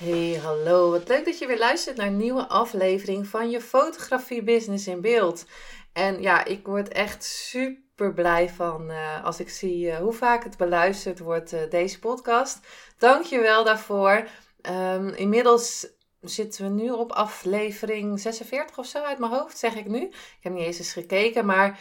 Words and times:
Hey, 0.00 0.40
hallo. 0.42 0.90
Wat 0.90 1.08
leuk 1.08 1.24
dat 1.24 1.38
je 1.38 1.46
weer 1.46 1.58
luistert 1.58 1.96
naar 1.96 2.06
een 2.06 2.16
nieuwe 2.16 2.48
aflevering 2.48 3.26
van 3.26 3.50
je 3.50 3.60
fotografie 3.60 4.42
business 4.42 4.86
in 4.86 5.00
beeld. 5.00 5.44
En 5.92 6.22
ja, 6.22 6.44
ik 6.44 6.66
word 6.66 6.88
echt 6.88 7.24
super 7.24 8.14
blij 8.14 8.48
van 8.48 8.90
uh, 8.90 9.24
als 9.24 9.40
ik 9.40 9.48
zie 9.48 9.86
uh, 9.86 9.96
hoe 9.96 10.12
vaak 10.12 10.44
het 10.44 10.56
beluisterd 10.56 11.18
wordt, 11.18 11.52
uh, 11.52 11.60
deze 11.70 11.98
podcast. 11.98 12.58
Dank 12.98 13.24
je 13.24 13.40
wel 13.40 13.64
daarvoor. 13.64 14.28
Um, 14.62 15.08
inmiddels 15.08 15.86
zitten 16.20 16.64
we 16.64 16.82
nu 16.82 16.90
op 16.90 17.12
aflevering 17.12 18.20
46 18.20 18.78
of 18.78 18.86
zo 18.86 19.02
uit 19.02 19.18
mijn 19.18 19.32
hoofd, 19.32 19.58
zeg 19.58 19.74
ik 19.74 19.86
nu. 19.86 20.02
Ik 20.02 20.38
heb 20.40 20.52
niet 20.52 20.64
eens 20.64 20.78
eens 20.78 20.92
gekeken, 20.92 21.46
maar 21.46 21.80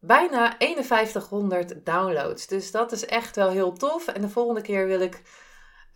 bijna 0.00 0.56
5100 0.58 1.86
downloads. 1.86 2.46
Dus 2.46 2.70
dat 2.70 2.92
is 2.92 3.06
echt 3.06 3.36
wel 3.36 3.50
heel 3.50 3.72
tof. 3.72 4.06
En 4.06 4.20
de 4.20 4.28
volgende 4.28 4.62
keer 4.62 4.86
wil 4.86 5.00
ik 5.00 5.22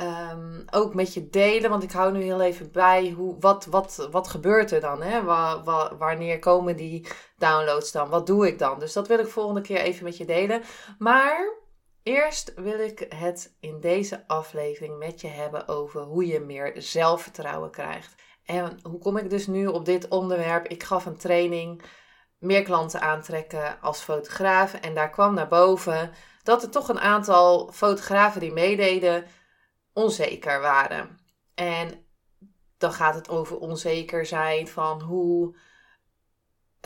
Um, 0.02 0.64
ook 0.70 0.94
met 0.94 1.14
je 1.14 1.30
delen, 1.30 1.70
want 1.70 1.82
ik 1.82 1.92
hou 1.92 2.12
nu 2.12 2.22
heel 2.22 2.40
even 2.40 2.72
bij 2.72 3.10
hoe, 3.10 3.36
wat, 3.40 3.64
wat, 3.64 4.08
wat 4.10 4.28
gebeurt 4.28 4.70
er 4.70 4.80
dan? 4.80 5.02
Hè? 5.02 5.22
Wa, 5.22 5.62
wa, 5.62 5.96
wanneer 5.96 6.38
komen 6.38 6.76
die 6.76 7.06
downloads 7.36 7.92
dan? 7.92 8.08
Wat 8.08 8.26
doe 8.26 8.46
ik 8.46 8.58
dan? 8.58 8.78
Dus 8.78 8.92
dat 8.92 9.08
wil 9.08 9.18
ik 9.18 9.28
volgende 9.28 9.60
keer 9.60 9.80
even 9.80 10.04
met 10.04 10.16
je 10.16 10.24
delen. 10.24 10.62
Maar 10.98 11.54
eerst 12.02 12.52
wil 12.56 12.78
ik 12.80 13.06
het 13.08 13.56
in 13.60 13.80
deze 13.80 14.24
aflevering 14.26 14.98
met 14.98 15.20
je 15.20 15.28
hebben 15.28 15.68
over 15.68 16.00
hoe 16.00 16.26
je 16.26 16.40
meer 16.40 16.72
zelfvertrouwen 16.76 17.70
krijgt. 17.70 18.14
En 18.44 18.78
hoe 18.82 18.98
kom 18.98 19.16
ik 19.16 19.30
dus 19.30 19.46
nu 19.46 19.66
op 19.66 19.84
dit 19.84 20.08
onderwerp? 20.08 20.66
Ik 20.66 20.82
gaf 20.82 21.06
een 21.06 21.16
training, 21.16 21.82
meer 22.38 22.62
klanten 22.62 23.00
aantrekken 23.00 23.80
als 23.80 24.00
fotograaf. 24.00 24.74
En 24.74 24.94
daar 24.94 25.10
kwam 25.10 25.34
naar 25.34 25.48
boven 25.48 26.10
dat 26.42 26.62
er 26.62 26.70
toch 26.70 26.88
een 26.88 27.00
aantal 27.00 27.70
fotografen 27.72 28.40
die 28.40 28.52
meededen 28.52 29.24
onzeker 29.92 30.60
waren. 30.60 31.18
En 31.54 32.06
dan 32.78 32.92
gaat 32.92 33.14
het 33.14 33.28
over 33.28 33.58
onzeker 33.58 34.26
zijn 34.26 34.68
van 34.68 35.02
hoe 35.02 35.56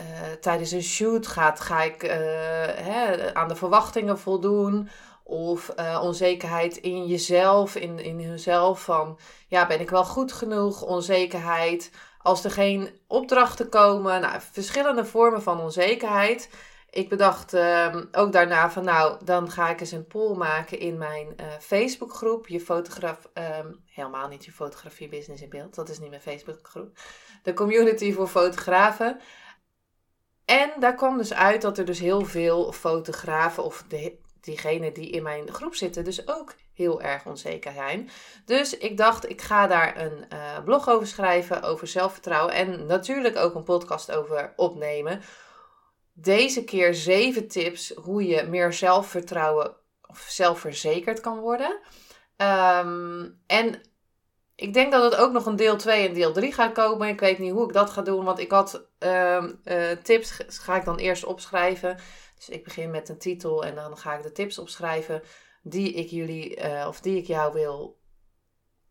uh, 0.01 0.31
tijdens 0.41 0.71
een 0.71 0.83
shoot 0.83 1.27
gaat, 1.27 1.59
ga 1.59 1.83
ik 1.83 2.03
uh, 2.03 2.11
hè, 2.11 3.35
aan 3.35 3.47
de 3.47 3.55
verwachtingen 3.55 4.19
voldoen. 4.19 4.89
Of 5.23 5.73
uh, 5.79 5.99
onzekerheid 6.03 6.77
in 6.77 7.05
jezelf, 7.05 7.75
in, 7.75 7.99
in 7.99 8.19
hunzelf. 8.19 8.81
Van 8.83 9.19
ja, 9.47 9.67
ben 9.67 9.79
ik 9.79 9.89
wel 9.89 10.05
goed 10.05 10.31
genoeg? 10.31 10.81
Onzekerheid 10.81 11.91
als 12.21 12.43
er 12.43 12.51
geen 12.51 12.89
opdrachten 13.07 13.69
komen. 13.69 14.21
Nou, 14.21 14.41
verschillende 14.51 15.05
vormen 15.05 15.43
van 15.43 15.59
onzekerheid 15.59 16.49
ik 16.97 17.09
bedacht 17.09 17.53
uh, 17.53 17.95
ook 18.11 18.31
daarna 18.31 18.71
van 18.71 18.83
nou, 18.83 19.25
dan 19.25 19.51
ga 19.51 19.69
ik 19.69 19.79
eens 19.79 19.91
een 19.91 20.07
poll 20.07 20.37
maken 20.37 20.79
in 20.79 20.97
mijn 20.97 21.27
uh, 21.39 21.45
Facebookgroep. 21.59 22.47
Je 22.47 22.59
fotograaf, 22.59 23.29
um, 23.33 23.83
helemaal 23.85 24.27
niet 24.27 24.45
je 24.45 24.51
fotografie 24.51 25.09
business 25.09 25.41
in 25.41 25.49
beeld, 25.49 25.75
dat 25.75 25.89
is 25.89 25.99
niet 25.99 26.09
mijn 26.09 26.21
Facebookgroep. 26.21 26.97
De 27.43 27.53
community 27.53 28.13
voor 28.13 28.27
fotografen. 28.27 29.19
En 30.45 30.71
daar 30.79 30.95
kwam 30.95 31.17
dus 31.17 31.33
uit 31.33 31.61
dat 31.61 31.77
er 31.77 31.85
dus 31.85 31.99
heel 31.99 32.25
veel 32.25 32.71
fotografen 32.71 33.63
of 33.63 33.83
de, 33.87 34.17
diegenen 34.41 34.93
die 34.93 35.09
in 35.09 35.23
mijn 35.23 35.51
groep 35.51 35.75
zitten 35.75 36.03
dus 36.03 36.27
ook 36.27 36.55
heel 36.73 37.01
erg 37.01 37.25
onzeker 37.25 37.73
zijn. 37.73 38.09
Dus 38.45 38.77
ik 38.77 38.97
dacht, 38.97 39.29
ik 39.29 39.41
ga 39.41 39.67
daar 39.67 40.01
een 40.01 40.25
uh, 40.33 40.63
blog 40.63 40.89
over 40.89 41.07
schrijven, 41.07 41.63
over 41.63 41.87
zelfvertrouwen 41.87 42.53
en 42.53 42.85
natuurlijk 42.85 43.35
ook 43.35 43.55
een 43.55 43.63
podcast 43.63 44.11
over 44.11 44.53
opnemen 44.55 45.21
deze 46.19 46.63
keer 46.63 46.93
zeven 46.93 47.47
tips 47.47 47.93
hoe 47.95 48.27
je 48.27 48.43
meer 48.43 48.73
zelfvertrouwen 48.73 49.75
of 50.07 50.19
zelfverzekerd 50.19 51.19
kan 51.19 51.39
worden. 51.39 51.79
Um, 52.37 53.41
en 53.47 53.81
ik 54.55 54.73
denk 54.73 54.91
dat 54.91 55.03
het 55.11 55.15
ook 55.15 55.31
nog 55.31 55.45
een 55.45 55.55
deel 55.55 55.77
2 55.77 56.07
en 56.07 56.13
deel 56.13 56.33
3 56.33 56.51
gaat 56.53 56.73
komen. 56.73 57.07
Ik 57.07 57.19
weet 57.19 57.39
niet 57.39 57.51
hoe 57.51 57.67
ik 57.67 57.73
dat 57.73 57.89
ga 57.89 58.01
doen, 58.01 58.25
want 58.25 58.39
ik 58.39 58.51
had 58.51 58.87
um, 58.99 59.59
uh, 59.63 59.91
tips, 59.91 60.39
ga 60.47 60.75
ik 60.75 60.85
dan 60.85 60.97
eerst 60.97 61.23
opschrijven. 61.23 61.97
Dus 62.35 62.49
ik 62.49 62.63
begin 62.63 62.91
met 62.91 63.09
een 63.09 63.17
titel 63.17 63.65
en 63.65 63.75
dan 63.75 63.97
ga 63.97 64.15
ik 64.15 64.23
de 64.23 64.31
tips 64.31 64.59
opschrijven 64.59 65.21
die 65.61 65.93
ik 65.93 66.09
jullie 66.09 66.61
uh, 66.63 66.85
of 66.87 67.01
die 67.01 67.17
ik 67.17 67.25
jou 67.25 67.53
wil 67.53 67.99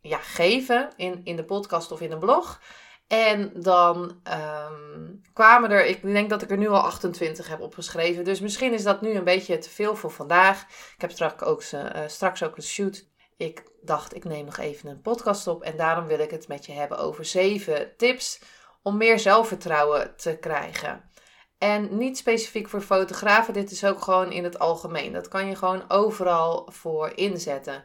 ja, 0.00 0.18
geven 0.18 0.90
in, 0.96 1.20
in 1.24 1.36
de 1.36 1.44
podcast 1.44 1.92
of 1.92 2.00
in 2.00 2.12
een 2.12 2.18
blog. 2.18 2.60
En 3.06 3.52
dan 3.54 4.20
um, 4.68 5.22
kwamen 5.32 5.70
er, 5.70 5.86
ik 5.86 6.02
denk 6.02 6.30
dat 6.30 6.42
ik 6.42 6.50
er 6.50 6.56
nu 6.56 6.68
al 6.68 6.80
28 6.80 7.48
heb 7.48 7.60
opgeschreven. 7.60 8.24
Dus 8.24 8.40
misschien 8.40 8.72
is 8.72 8.82
dat 8.82 9.00
nu 9.00 9.14
een 9.14 9.24
beetje 9.24 9.58
te 9.58 9.70
veel 9.70 9.96
voor 9.96 10.10
vandaag. 10.10 10.62
Ik 10.94 11.00
heb 11.00 11.10
straks 11.10 11.42
ook, 11.42 11.62
uh, 11.62 11.90
straks 12.06 12.42
ook 12.42 12.56
een 12.56 12.62
shoot. 12.62 13.06
Ik 13.36 13.62
dacht, 13.82 14.14
ik 14.14 14.24
neem 14.24 14.44
nog 14.44 14.58
even 14.58 14.88
een 14.88 15.00
podcast 15.00 15.46
op. 15.46 15.62
En 15.62 15.76
daarom 15.76 16.06
wil 16.06 16.18
ik 16.18 16.30
het 16.30 16.48
met 16.48 16.66
je 16.66 16.72
hebben 16.72 16.98
over 16.98 17.24
7 17.24 17.96
tips 17.96 18.40
om 18.82 18.96
meer 18.96 19.18
zelfvertrouwen 19.18 20.16
te 20.16 20.36
krijgen. 20.36 21.10
En 21.58 21.96
niet 21.96 22.18
specifiek 22.18 22.68
voor 22.68 22.80
fotografen, 22.80 23.52
dit 23.52 23.70
is 23.70 23.84
ook 23.84 24.02
gewoon 24.02 24.32
in 24.32 24.44
het 24.44 24.58
algemeen. 24.58 25.12
Dat 25.12 25.28
kan 25.28 25.46
je 25.46 25.56
gewoon 25.56 25.90
overal 25.90 26.68
voor 26.72 27.12
inzetten. 27.14 27.84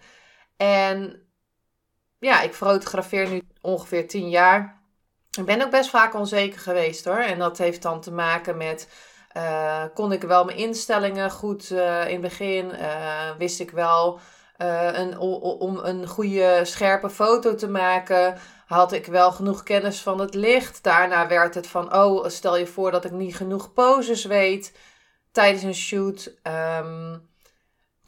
En 0.57 1.27
ja, 2.19 2.41
ik 2.41 2.53
fotografeer 2.53 3.29
nu 3.29 3.41
ongeveer 3.61 4.07
10 4.07 4.29
jaar. 4.29 4.80
Ik 5.37 5.45
ben 5.45 5.61
ook 5.61 5.71
best 5.71 5.89
vaak 5.89 6.13
onzeker 6.13 6.59
geweest 6.59 7.05
hoor. 7.05 7.17
En 7.17 7.39
dat 7.39 7.57
heeft 7.57 7.81
dan 7.81 8.01
te 8.01 8.11
maken 8.11 8.57
met. 8.57 8.87
Uh, 9.37 9.83
kon 9.93 10.11
ik 10.11 10.21
wel 10.21 10.45
mijn 10.45 10.57
instellingen 10.57 11.31
goed 11.31 11.69
uh, 11.69 12.07
in 12.07 12.11
het 12.11 12.21
begin? 12.21 12.65
Uh, 12.65 13.31
wist 13.37 13.59
ik 13.59 13.71
wel 13.71 14.19
een, 14.57 15.17
om 15.17 15.77
een 15.77 16.07
goede 16.07 16.59
scherpe 16.63 17.09
foto 17.09 17.55
te 17.55 17.69
maken? 17.69 18.37
Had 18.65 18.91
ik 18.91 19.05
wel 19.05 19.31
genoeg 19.31 19.63
kennis 19.63 20.01
van 20.01 20.19
het 20.19 20.33
licht? 20.33 20.83
Daarna 20.83 21.27
werd 21.27 21.55
het 21.55 21.67
van: 21.67 21.95
oh, 21.95 22.27
stel 22.27 22.57
je 22.57 22.67
voor 22.67 22.91
dat 22.91 23.05
ik 23.05 23.11
niet 23.11 23.35
genoeg 23.35 23.73
poses 23.73 24.25
weet 24.25 24.77
tijdens 25.31 25.63
een 25.63 25.75
shoot. 25.75 26.33
Um, 26.43 27.29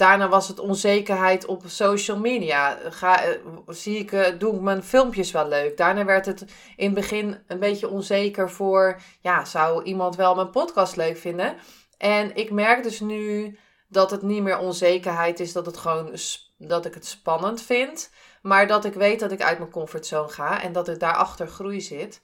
Daarna 0.03 0.29
was 0.29 0.47
het 0.47 0.59
onzekerheid 0.59 1.45
op 1.45 1.63
social 1.65 2.17
media. 2.17 2.77
Ga, 2.89 3.23
eh, 3.23 3.39
zie 3.67 3.97
ik, 3.97 4.11
uh, 4.11 4.25
doe 4.37 4.55
ik 4.55 4.61
mijn 4.61 4.83
filmpjes 4.83 5.31
wel 5.31 5.47
leuk. 5.47 5.77
Daarna 5.77 6.05
werd 6.05 6.25
het 6.25 6.45
in 6.75 6.85
het 6.85 6.93
begin 6.93 7.43
een 7.47 7.59
beetje 7.59 7.89
onzeker 7.89 8.51
voor, 8.51 9.01
ja, 9.21 9.45
zou 9.45 9.83
iemand 9.83 10.15
wel 10.15 10.35
mijn 10.35 10.49
podcast 10.49 10.95
leuk 10.95 11.17
vinden? 11.17 11.55
En 11.97 12.35
ik 12.35 12.51
merk 12.51 12.83
dus 12.83 12.99
nu 12.99 13.57
dat 13.87 14.11
het 14.11 14.21
niet 14.21 14.43
meer 14.43 14.57
onzekerheid 14.57 15.39
is, 15.39 15.53
dat 15.53 15.65
het 15.65 15.77
gewoon 15.77 16.15
dat 16.57 16.85
ik 16.85 16.93
het 16.93 17.05
spannend 17.05 17.61
vind, 17.61 18.11
maar 18.41 18.67
dat 18.67 18.85
ik 18.85 18.93
weet 18.93 19.19
dat 19.19 19.31
ik 19.31 19.41
uit 19.41 19.57
mijn 19.57 19.71
comfortzone 19.71 20.29
ga 20.29 20.61
en 20.61 20.71
dat 20.71 20.87
er 20.87 20.97
daarachter 20.97 21.47
groei 21.47 21.81
zit. 21.81 22.21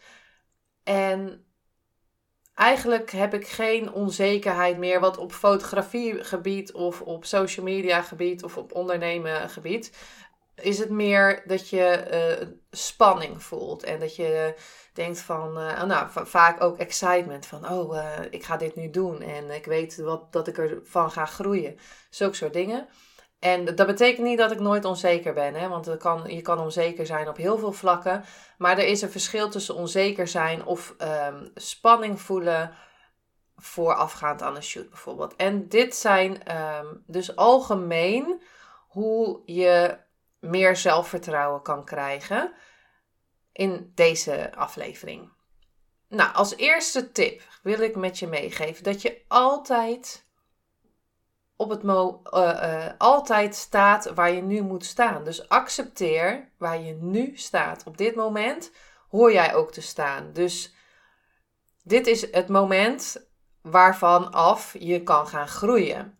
En 0.84 1.46
eigenlijk 2.60 3.12
heb 3.12 3.34
ik 3.34 3.48
geen 3.48 3.94
onzekerheid 3.94 4.78
meer 4.78 5.00
wat 5.00 5.18
op 5.18 5.32
fotografiegebied 5.32 6.74
of 6.74 7.02
op 7.02 7.26
social 7.26 7.66
media 7.66 8.02
gebied 8.02 8.44
of 8.44 8.58
op 8.58 8.74
ondernemen 8.74 9.50
gebied. 9.50 9.98
Is 10.56 10.80
het 10.80 10.90
meer 10.90 11.44
dat 11.46 11.70
je 11.70 12.08
uh, 12.42 12.48
spanning 12.72 13.44
voelt 13.44 13.84
en 13.84 14.00
dat 14.00 14.16
je 14.16 14.54
denkt 14.94 15.20
van, 15.20 15.60
uh, 15.60 15.84
nou 15.84 16.08
vaak 16.14 16.64
ook 16.64 16.78
excitement 16.78 17.46
van, 17.46 17.70
oh 17.70 17.96
uh, 17.96 18.20
ik 18.30 18.44
ga 18.44 18.58
dit 18.58 18.76
nu 18.76 18.90
doen 18.90 19.22
en 19.22 19.50
ik 19.50 19.66
weet 19.66 19.98
wat, 19.98 20.32
dat 20.32 20.48
ik 20.48 20.58
ervan 20.58 21.12
ga 21.12 21.26
groeien. 21.26 21.80
Zulke 22.10 22.36
soort 22.36 22.54
dingen. 22.54 22.88
En 23.40 23.76
dat 23.76 23.88
betekent 23.88 24.28
niet 24.28 24.38
dat 24.38 24.52
ik 24.52 24.60
nooit 24.60 24.86
onzeker 24.86 25.34
ben, 25.34 25.54
hè? 25.54 25.68
want 25.68 25.98
kan, 25.98 26.24
je 26.28 26.42
kan 26.42 26.60
onzeker 26.60 27.06
zijn 27.06 27.28
op 27.28 27.38
heel 27.38 27.58
veel 27.58 27.72
vlakken. 27.72 28.24
Maar 28.58 28.78
er 28.78 28.88
is 28.88 29.02
een 29.02 29.12
verschil 29.12 29.50
tussen 29.50 29.76
onzeker 29.76 30.28
zijn 30.28 30.66
of 30.66 30.96
um, 31.02 31.52
spanning 31.56 32.22
voelen 32.22 32.74
voorafgaand 33.56 34.42
aan 34.42 34.56
een 34.56 34.64
shoot 34.64 34.90
bijvoorbeeld. 34.90 35.36
En 35.36 35.68
dit 35.68 35.96
zijn 35.96 36.56
um, 36.56 37.04
dus 37.08 37.36
algemeen 37.36 38.42
hoe 38.88 39.42
je 39.46 39.98
meer 40.40 40.76
zelfvertrouwen 40.76 41.62
kan 41.62 41.86
krijgen 41.86 42.54
in 43.52 43.92
deze 43.96 44.56
aflevering. 44.56 45.32
Nou, 46.08 46.34
als 46.34 46.56
eerste 46.56 47.12
tip 47.12 47.42
wil 47.64 47.80
ik 47.80 47.96
met 47.96 48.20
je 48.20 48.28
meegeven 48.28 48.84
dat 48.84 49.02
je 49.02 49.22
altijd 49.28 50.28
op 51.60 51.70
het 51.70 51.84
mo 51.84 52.22
uh, 52.34 52.86
altijd 52.98 53.56
staat 53.56 54.14
waar 54.14 54.32
je 54.32 54.42
nu 54.42 54.62
moet 54.62 54.86
staan. 54.86 55.24
Dus 55.24 55.50
accepteer 55.50 56.50
waar 56.58 56.82
je 56.82 56.94
nu 56.94 57.32
staat. 57.36 57.84
Op 57.86 57.98
dit 57.98 58.16
moment 58.16 58.72
hoor 59.10 59.32
jij 59.32 59.56
ook 59.56 59.72
te 59.72 59.82
staan. 59.82 60.34
Dus 60.34 60.74
dit 61.84 62.08
is 62.08 62.32
het 62.32 62.48
moment 62.48 63.28
waarvan 63.62 64.32
af 64.32 64.76
je 64.80 65.04
kan 65.04 65.28
gaan 65.28 65.48
groeien. 65.48 66.18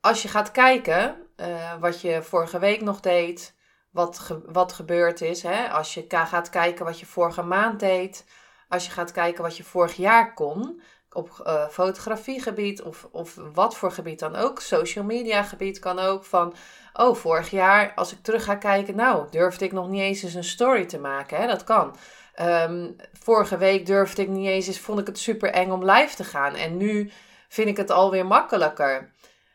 Als 0.00 0.22
je 0.22 0.28
gaat 0.28 0.50
kijken 0.50 1.16
uh, 1.36 1.74
wat 1.80 2.00
je 2.00 2.22
vorige 2.22 2.58
week 2.58 2.80
nog 2.80 3.00
deed, 3.00 3.54
wat, 3.90 4.38
wat 4.46 4.72
gebeurd 4.72 5.20
is. 5.20 5.42
Hè? 5.42 5.68
Als 5.68 5.94
je 5.94 6.06
gaat 6.08 6.48
kijken 6.48 6.84
wat 6.84 7.00
je 7.00 7.06
vorige 7.06 7.42
maand 7.42 7.80
deed. 7.80 8.24
Als 8.68 8.86
je 8.86 8.90
gaat 8.90 9.12
kijken 9.12 9.42
wat 9.42 9.56
je 9.56 9.64
vorig 9.64 9.96
jaar 9.96 10.34
kon 10.34 10.80
op 11.16 11.42
uh, 11.46 11.68
fotografiegebied 11.68 12.82
of, 12.82 13.08
of 13.10 13.38
wat 13.54 13.76
voor 13.76 13.92
gebied 13.92 14.18
dan 14.18 14.36
ook. 14.36 14.60
Social 14.60 15.04
media 15.04 15.42
gebied 15.42 15.78
kan 15.78 15.98
ook 15.98 16.24
van, 16.24 16.54
oh 16.92 17.16
vorig 17.16 17.50
jaar 17.50 17.92
als 17.94 18.12
ik 18.12 18.22
terug 18.22 18.44
ga 18.44 18.54
kijken, 18.54 18.96
nou 18.96 19.26
durfde 19.30 19.64
ik 19.64 19.72
nog 19.72 19.88
niet 19.88 20.00
eens 20.00 20.22
eens 20.22 20.34
een 20.34 20.44
story 20.44 20.84
te 20.84 20.98
maken. 20.98 21.40
Hè? 21.40 21.46
Dat 21.46 21.64
kan. 21.64 21.96
Ehm, 22.34 22.90
vorige 23.12 23.56
week 23.56 23.86
durfde 23.86 24.22
ik 24.22 24.28
niet 24.28 24.46
eens, 24.46 24.80
vond 24.80 24.98
ik 24.98 25.06
het 25.06 25.18
super 25.18 25.50
eng 25.50 25.70
om 25.70 25.90
live 25.90 26.16
te 26.16 26.24
gaan. 26.24 26.54
En 26.54 26.76
nu 26.76 27.10
vind 27.48 27.68
ik 27.68 27.76
het 27.76 27.90
alweer 27.90 28.26
makkelijker. 28.26 29.10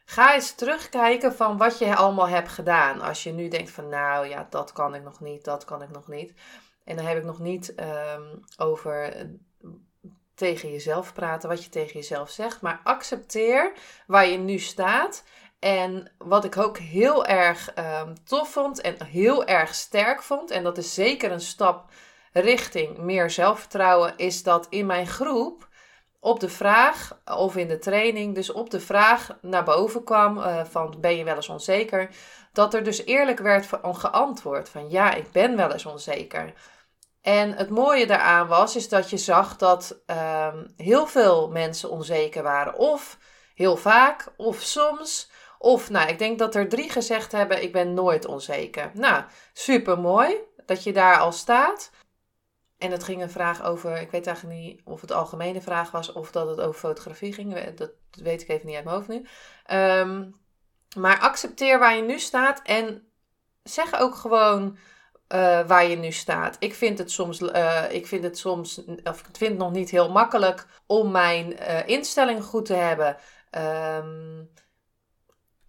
Ga 0.06 0.34
eens 0.34 0.56
terugkijken 0.56 1.34
van 1.34 1.58
wat 1.58 1.80
je 1.80 1.96
allemaal 1.96 2.28
hebt 2.28 2.50
gedaan. 2.50 3.02
Als 3.02 3.24
je 3.24 3.32
nu 3.32 3.48
denkt 3.48 3.72
van 3.72 3.90
nou 3.90 4.28
ja, 4.28 4.48
dat 4.50 4.72
kan 4.72 4.96
ik 4.96 5.04
nog 5.04 5.20
niet, 5.20 5.44
dat 5.44 5.66
kan 5.66 5.82
ik 5.82 5.90
nog 5.90 6.08
niet. 6.08 6.34
En 6.84 6.96
dan 6.96 7.06
heb 7.06 7.18
ik 7.18 7.24
nog 7.24 7.40
niet 7.40 7.76
ehm, 7.76 8.22
over 8.58 9.14
tegen 10.42 10.72
jezelf 10.72 11.14
praten, 11.14 11.50
wat 11.50 11.64
je 11.64 11.70
tegen 11.70 11.94
jezelf 11.94 12.30
zegt. 12.30 12.62
Maar 12.62 12.82
accepteer 12.84 13.74
waar 14.08 14.28
je 14.28 14.38
nu 14.38 14.60
staat. 14.60 15.24
En 15.60 16.12
wat 16.18 16.44
ik 16.44 16.58
ook 16.58 16.78
heel 16.78 17.26
erg 17.26 17.74
um, 17.78 18.14
tof 18.24 18.52
vond 18.52 18.82
en 18.82 19.06
heel 19.06 19.46
erg 19.46 19.76
sterk 19.76 20.22
vond, 20.22 20.52
en 20.52 20.64
dat 20.64 20.78
is 20.78 20.94
zeker 20.94 21.32
een 21.32 21.42
stap 21.42 21.90
richting 22.34 22.98
meer 22.98 23.30
zelfvertrouwen, 23.30 24.14
is 24.18 24.44
dat 24.44 24.68
in 24.70 24.86
mijn 24.86 25.08
groep 25.08 25.68
op 26.20 26.40
de 26.40 26.50
vraag, 26.50 27.22
of 27.26 27.56
in 27.56 27.68
de 27.68 27.80
training, 27.80 28.36
dus 28.36 28.52
op 28.52 28.70
de 28.70 28.80
vraag 28.80 29.38
naar 29.42 29.64
boven 29.64 30.04
kwam 30.04 30.38
uh, 30.38 30.64
van 30.66 30.96
ben 31.00 31.18
je 31.18 31.24
wel 31.24 31.36
eens 31.36 31.50
onzeker, 31.50 32.10
dat 32.54 32.74
er 32.74 32.84
dus 32.84 33.06
eerlijk 33.06 33.40
werd 33.40 33.68
geantwoord 33.82 34.70
van 34.70 34.90
ja, 34.90 35.14
ik 35.14 35.32
ben 35.32 35.56
wel 35.56 35.72
eens 35.72 35.86
onzeker. 35.86 36.54
En 37.22 37.54
het 37.54 37.70
mooie 37.70 38.08
daaraan 38.08 38.48
was, 38.48 38.76
is 38.76 38.90
dat 38.90 39.10
je 39.10 39.18
zag 39.18 39.58
dat 39.58 40.02
um, 40.06 40.74
heel 40.78 41.08
veel 41.08 41.50
mensen 41.50 41.90
onzeker 41.90 42.44
waren. 42.44 42.78
Of 42.78 43.18
heel 43.56 43.78
vaak, 43.78 44.34
of 44.38 44.60
soms. 44.60 45.32
Of, 45.58 45.90
nou, 45.90 46.10
ik 46.10 46.20
denk 46.20 46.40
dat 46.40 46.56
er 46.56 46.70
drie 46.70 46.90
gezegd 46.90 47.32
hebben, 47.32 47.64
ik 47.64 47.72
ben 47.72 47.94
nooit 47.94 48.26
onzeker. 48.26 48.92
Nou, 48.94 49.24
super 49.54 50.00
mooi 50.00 50.36
dat 50.66 50.84
je 50.84 50.94
daar 50.94 51.18
al 51.18 51.32
staat. 51.32 51.92
En 52.78 52.92
het 52.92 53.04
ging 53.04 53.22
een 53.22 53.30
vraag 53.30 53.64
over, 53.64 53.98
ik 53.98 54.12
weet 54.12 54.28
eigenlijk 54.28 54.60
niet 54.60 54.82
of 54.84 55.02
het 55.02 55.12
algemene 55.12 55.62
vraag 55.62 55.92
was 55.92 56.12
of 56.12 56.32
dat 56.32 56.48
het 56.48 56.62
over 56.62 56.80
fotografie 56.80 57.34
ging. 57.34 57.74
Dat 57.76 57.92
weet 58.12 58.42
ik 58.42 58.50
even 58.50 58.66
niet 58.66 58.76
uit 58.76 58.84
mijn 58.84 58.96
hoofd 58.96 59.08
nu. 59.08 59.26
Um, 59.78 60.40
maar 60.96 61.20
accepteer 61.20 61.80
waar 61.80 61.96
je 61.96 62.02
nu 62.02 62.20
staat 62.20 62.62
en 62.62 63.08
zeg 63.64 64.00
ook 64.00 64.16
gewoon 64.16 64.78
uh, 65.34 65.68
waar 65.68 65.86
je 65.86 65.96
nu 65.96 66.12
staat. 66.12 66.56
Ik 66.60 66.74
vind 66.74 66.98
het 66.98 67.12
soms, 67.12 67.42
uh, 67.42 67.84
ik 67.90 68.08
vind 68.08 68.24
het 68.24 68.38
soms, 68.38 68.82
of 69.04 69.20
ik 69.20 69.38
vind 69.38 69.52
het 69.52 69.60
nog 69.60 69.72
niet 69.72 69.90
heel 69.90 70.12
makkelijk 70.12 70.66
om 70.86 71.12
mijn 71.12 71.58
instellingen 71.88 72.44
goed 72.44 72.66
te 72.66 72.74
hebben. 72.74 73.18
Um, 73.98 74.50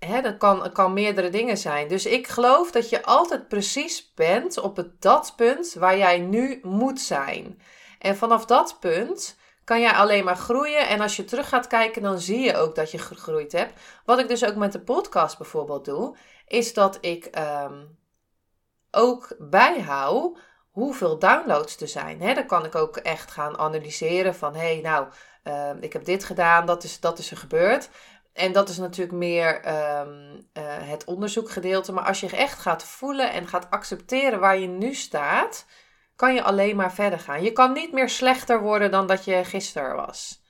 hè, 0.07 0.21
dat 0.21 0.37
kan, 0.37 0.73
kan 0.73 0.93
meerdere 0.93 1.31
dingen 1.31 1.57
zijn. 1.57 1.89
Dus 1.89 2.07
ik 2.07 2.27
geloof 2.29 2.71
dat 2.71 2.89
je 2.89 3.05
altijd 3.05 3.49
precies 3.49 4.13
bent 4.15 4.59
op 4.59 4.77
het 4.77 5.03
dat 5.03 5.33
punt 5.37 5.75
waar 5.79 5.97
jij 5.97 6.19
nu 6.19 6.61
moet 6.63 7.01
zijn. 7.01 7.61
En 7.99 8.17
vanaf 8.17 8.45
dat 8.45 8.77
punt 8.81 9.37
kan 9.65 9.81
jij 9.81 9.93
alleen 9.93 10.25
maar 10.25 10.37
groeien. 10.37 10.89
En 10.89 11.01
als 11.01 11.17
je 11.17 11.25
terug 11.25 11.49
gaat 11.49 11.67
kijken, 11.67 12.03
dan 12.03 12.21
zie 12.21 12.41
je 12.41 12.57
ook 12.57 12.75
dat 12.75 12.91
je 12.91 12.99
gegroeid 12.99 13.53
hebt. 13.53 13.81
Wat 14.05 14.19
ik 14.19 14.29
dus 14.29 14.45
ook 14.45 14.55
met 14.55 14.73
de 14.73 14.81
podcast 14.81 15.39
bijvoorbeeld 15.39 15.85
doe, 15.85 16.17
is 16.47 16.75
dat 16.75 16.99
ik 17.01 17.31
um, 17.65 17.99
ook 18.93 19.35
bijhoud 19.39 20.39
hoeveel 20.71 21.19
downloads 21.19 21.77
er 21.77 21.89
zijn. 21.89 22.21
He, 22.21 22.35
dan 22.35 22.47
kan 22.47 22.65
ik 22.65 22.75
ook 22.75 22.97
echt 22.97 23.31
gaan 23.31 23.59
analyseren 23.59 24.35
van, 24.35 24.55
hé, 24.55 24.73
hey, 24.73 24.81
nou, 24.81 25.07
uh, 25.45 25.71
ik 25.81 25.93
heb 25.93 26.05
dit 26.05 26.25
gedaan, 26.25 26.67
dat 26.67 26.85
is, 26.85 27.01
dat 27.01 27.19
is 27.19 27.31
er 27.31 27.37
gebeurd. 27.37 27.89
En 28.33 28.53
dat 28.53 28.69
is 28.69 28.79
natuurlijk 28.79 29.19
meer 29.19 29.55
um, 30.01 30.35
uh, 30.35 30.63
het 30.65 31.05
onderzoekgedeelte. 31.05 31.93
Maar 31.93 32.05
als 32.05 32.21
je 32.21 32.37
echt 32.37 32.59
gaat 32.59 32.85
voelen 32.85 33.33
en 33.33 33.49
gaat 33.49 33.71
accepteren 33.71 34.41
waar 34.41 34.59
je 34.59 34.67
nu 34.67 34.95
staat, 34.95 35.67
kan 36.17 36.35
je 36.35 36.43
alleen 36.43 36.77
maar 36.77 36.93
verder 36.93 37.19
gaan. 37.19 37.43
Je 37.43 37.53
kan 37.53 37.73
niet 37.73 37.93
meer 37.93 38.09
slechter 38.09 38.61
worden 38.61 38.91
dan 38.91 39.07
dat 39.07 39.25
je 39.25 39.45
gisteren 39.45 39.97
was. 39.97 40.42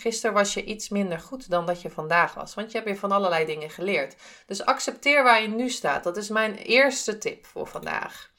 Gisteren 0.00 0.34
was 0.34 0.54
je 0.54 0.64
iets 0.64 0.88
minder 0.88 1.18
goed 1.18 1.50
dan 1.50 1.66
dat 1.66 1.82
je 1.82 1.90
vandaag 1.90 2.34
was, 2.34 2.54
want 2.54 2.70
je 2.70 2.76
hebt 2.76 2.88
weer 2.88 2.98
van 2.98 3.12
allerlei 3.12 3.44
dingen 3.44 3.70
geleerd. 3.70 4.16
Dus 4.46 4.64
accepteer 4.64 5.22
waar 5.22 5.42
je 5.42 5.48
nu 5.48 5.68
staat. 5.68 6.04
Dat 6.04 6.16
is 6.16 6.28
mijn 6.28 6.54
eerste 6.54 7.18
tip 7.18 7.46
voor 7.46 7.66
vandaag. 7.66 8.30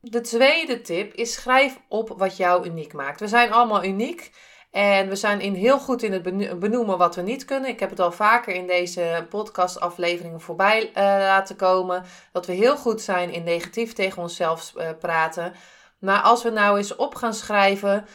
De 0.00 0.20
tweede 0.20 0.80
tip 0.80 1.14
is 1.14 1.32
schrijf 1.32 1.78
op 1.88 2.14
wat 2.16 2.36
jou 2.36 2.66
uniek 2.66 2.92
maakt. 2.92 3.20
We 3.20 3.28
zijn 3.28 3.52
allemaal 3.52 3.84
uniek. 3.84 4.30
En 4.70 5.08
we 5.08 5.16
zijn 5.16 5.40
in 5.40 5.54
heel 5.54 5.78
goed 5.78 6.02
in 6.02 6.12
het 6.12 6.58
benoemen 6.60 6.98
wat 6.98 7.14
we 7.14 7.22
niet 7.22 7.44
kunnen. 7.44 7.70
Ik 7.70 7.80
heb 7.80 7.90
het 7.90 8.00
al 8.00 8.12
vaker 8.12 8.54
in 8.54 8.66
deze 8.66 9.26
podcastafleveringen 9.28 10.40
voorbij 10.40 10.86
uh, 10.88 10.92
laten 11.02 11.56
komen. 11.56 12.04
Dat 12.32 12.46
we 12.46 12.52
heel 12.52 12.76
goed 12.76 13.00
zijn 13.00 13.32
in 13.32 13.44
negatief 13.44 13.92
tegen 13.92 14.22
onszelf 14.22 14.72
uh, 14.76 14.88
praten. 15.00 15.54
Maar 15.98 16.20
als 16.20 16.42
we 16.42 16.50
nou 16.50 16.76
eens 16.76 16.96
op 16.96 17.14
gaan 17.14 17.34
schrijven 17.34 18.06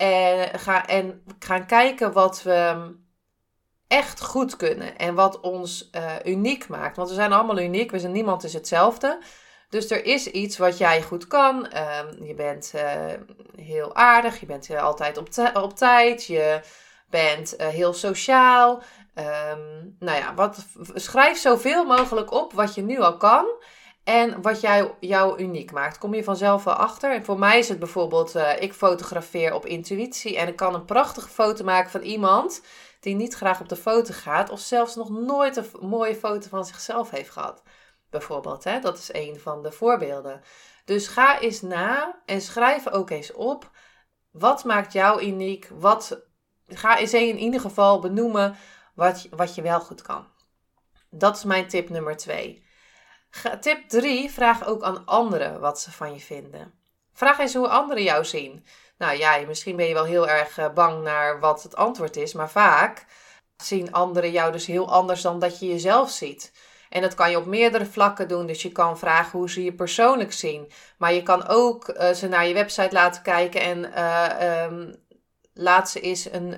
en, 0.00 0.58
ga, 0.58 0.86
en 0.86 1.22
gaan 1.38 1.66
kijken 1.66 2.12
wat 2.12 2.42
we 2.42 2.90
echt 3.86 4.20
goed 4.20 4.56
kunnen. 4.56 4.98
En 4.98 5.14
wat 5.14 5.40
ons 5.40 5.90
uh, 5.92 6.14
uniek 6.24 6.68
maakt. 6.68 6.96
Want 6.96 7.08
we 7.08 7.14
zijn 7.14 7.32
allemaal 7.32 7.58
uniek. 7.58 7.90
We 7.90 7.98
zijn, 7.98 8.12
niemand 8.12 8.44
is 8.44 8.52
hetzelfde. 8.52 9.18
Dus 9.68 9.90
er 9.90 10.04
is 10.04 10.26
iets 10.26 10.58
wat 10.58 10.78
jij 10.78 11.02
goed 11.02 11.26
kan. 11.26 11.56
Um, 11.56 12.24
je 12.24 12.34
bent 12.34 12.72
uh, 12.74 12.82
heel 13.56 13.94
aardig, 13.94 14.40
je 14.40 14.46
bent 14.46 14.70
uh, 14.70 14.82
altijd 14.82 15.16
op, 15.16 15.28
op, 15.54 15.76
tijd, 15.76 16.26
je 16.26 16.60
bent 17.10 17.54
heel 17.58 17.92
sociaal. 17.92 18.82
Um, 19.14 19.96
nou 19.98 20.18
ja, 20.18 20.34
wat, 20.34 20.66
schrijf 20.94 21.38
zoveel 21.38 21.84
mogelijk 21.84 22.32
op 22.32 22.52
wat 22.52 22.74
je 22.74 22.82
nu 22.82 23.00
al 23.00 23.16
kan 23.16 23.46
en 24.10 24.42
wat 24.42 24.60
jij, 24.60 24.94
jou 25.00 25.42
uniek 25.42 25.72
maakt. 25.72 25.98
Kom 25.98 26.14
je 26.14 26.24
vanzelf 26.24 26.64
wel 26.64 26.74
achter. 26.74 27.14
En 27.14 27.24
voor 27.24 27.38
mij 27.38 27.58
is 27.58 27.68
het 27.68 27.78
bijvoorbeeld, 27.78 28.34
ik 28.58 28.72
fotografeer 28.72 29.54
op 29.54 29.66
intuïtie 29.66 30.38
en 30.38 30.48
ik 30.48 30.56
kan 30.56 30.74
een 30.74 30.84
prachtige 30.84 31.28
foto 31.28 31.64
maken 31.64 31.90
van 31.90 32.00
iemand 32.00 32.62
die 33.00 33.14
niet 33.14 33.34
graag 33.34 33.60
op 33.60 33.68
de 33.68 33.76
foto 33.76 34.12
gaat 34.14 34.50
of 34.50 34.60
zelfs 34.60 34.94
nog 34.94 35.10
nooit 35.10 35.56
een 35.56 35.66
mooie 35.80 36.14
foto 36.14 36.48
van 36.48 36.64
zichzelf 36.64 37.10
heeft 37.10 37.30
gehad 37.30 37.62
bijvoorbeeld. 38.10 38.64
Hè? 38.64 38.80
Dat 38.80 38.98
is 38.98 39.12
een 39.12 39.40
van 39.40 39.62
de 39.62 39.72
voorbeelden. 39.72 40.40
Dus 40.84 41.08
ga 41.08 41.40
eens 41.40 41.60
na 41.60 42.20
en 42.26 42.40
schrijf 42.40 42.88
ook 42.88 43.10
eens 43.10 43.32
op. 43.32 43.70
Wat 44.30 44.64
maakt 44.64 44.92
jou 44.92 45.22
uniek? 45.22 45.68
Wat, 45.72 46.20
ga 46.66 46.98
eens 46.98 47.14
in 47.14 47.38
ieder 47.38 47.60
geval 47.60 48.00
benoemen 48.00 48.56
wat, 48.94 49.26
wat 49.30 49.54
je 49.54 49.62
wel 49.62 49.80
goed 49.80 50.02
kan. 50.02 50.26
Dat 51.10 51.36
is 51.36 51.44
mijn 51.44 51.68
tip 51.68 51.88
nummer 51.88 52.16
twee. 52.16 52.68
Tip 53.60 53.88
3. 53.88 54.30
Vraag 54.30 54.66
ook 54.66 54.82
aan 54.82 55.06
anderen 55.06 55.60
wat 55.60 55.80
ze 55.80 55.92
van 55.92 56.12
je 56.12 56.20
vinden. 56.20 56.72
Vraag 57.12 57.38
eens 57.38 57.54
hoe 57.54 57.68
anderen 57.68 58.02
jou 58.02 58.24
zien. 58.24 58.64
Nou 58.98 59.18
ja, 59.18 59.38
misschien 59.46 59.76
ben 59.76 59.86
je 59.86 59.94
wel 59.94 60.04
heel 60.04 60.28
erg 60.28 60.58
eh, 60.58 60.68
bang 60.72 61.02
naar 61.02 61.40
wat 61.40 61.62
het 61.62 61.76
antwoord 61.76 62.16
is, 62.16 62.32
maar 62.34 62.50
vaak 62.50 63.06
zien 63.56 63.92
anderen 63.92 64.30
jou 64.30 64.52
dus 64.52 64.66
heel 64.66 64.90
anders 64.90 65.22
dan 65.22 65.38
dat 65.38 65.58
je 65.58 65.66
jezelf 65.66 66.10
ziet. 66.10 66.52
En 66.88 67.02
dat 67.02 67.14
kan 67.14 67.30
je 67.30 67.38
op 67.38 67.46
meerdere 67.46 67.86
vlakken 67.86 68.28
doen. 68.28 68.46
Dus 68.46 68.62
je 68.62 68.72
kan 68.72 68.98
vragen 68.98 69.38
hoe 69.38 69.50
ze 69.50 69.64
je 69.64 69.72
persoonlijk 69.72 70.32
zien. 70.32 70.72
Maar 70.98 71.12
je 71.12 71.22
kan 71.22 71.46
ook 71.46 71.88
uh, 71.88 72.10
ze 72.10 72.28
naar 72.28 72.46
je 72.46 72.54
website 72.54 72.94
laten 72.94 73.22
kijken 73.22 73.60
en 73.60 73.78
uh, 73.84 74.64
um, 74.64 75.04
laat 75.54 75.90
ze 75.90 76.00
eens 76.00 76.32
een, 76.32 76.52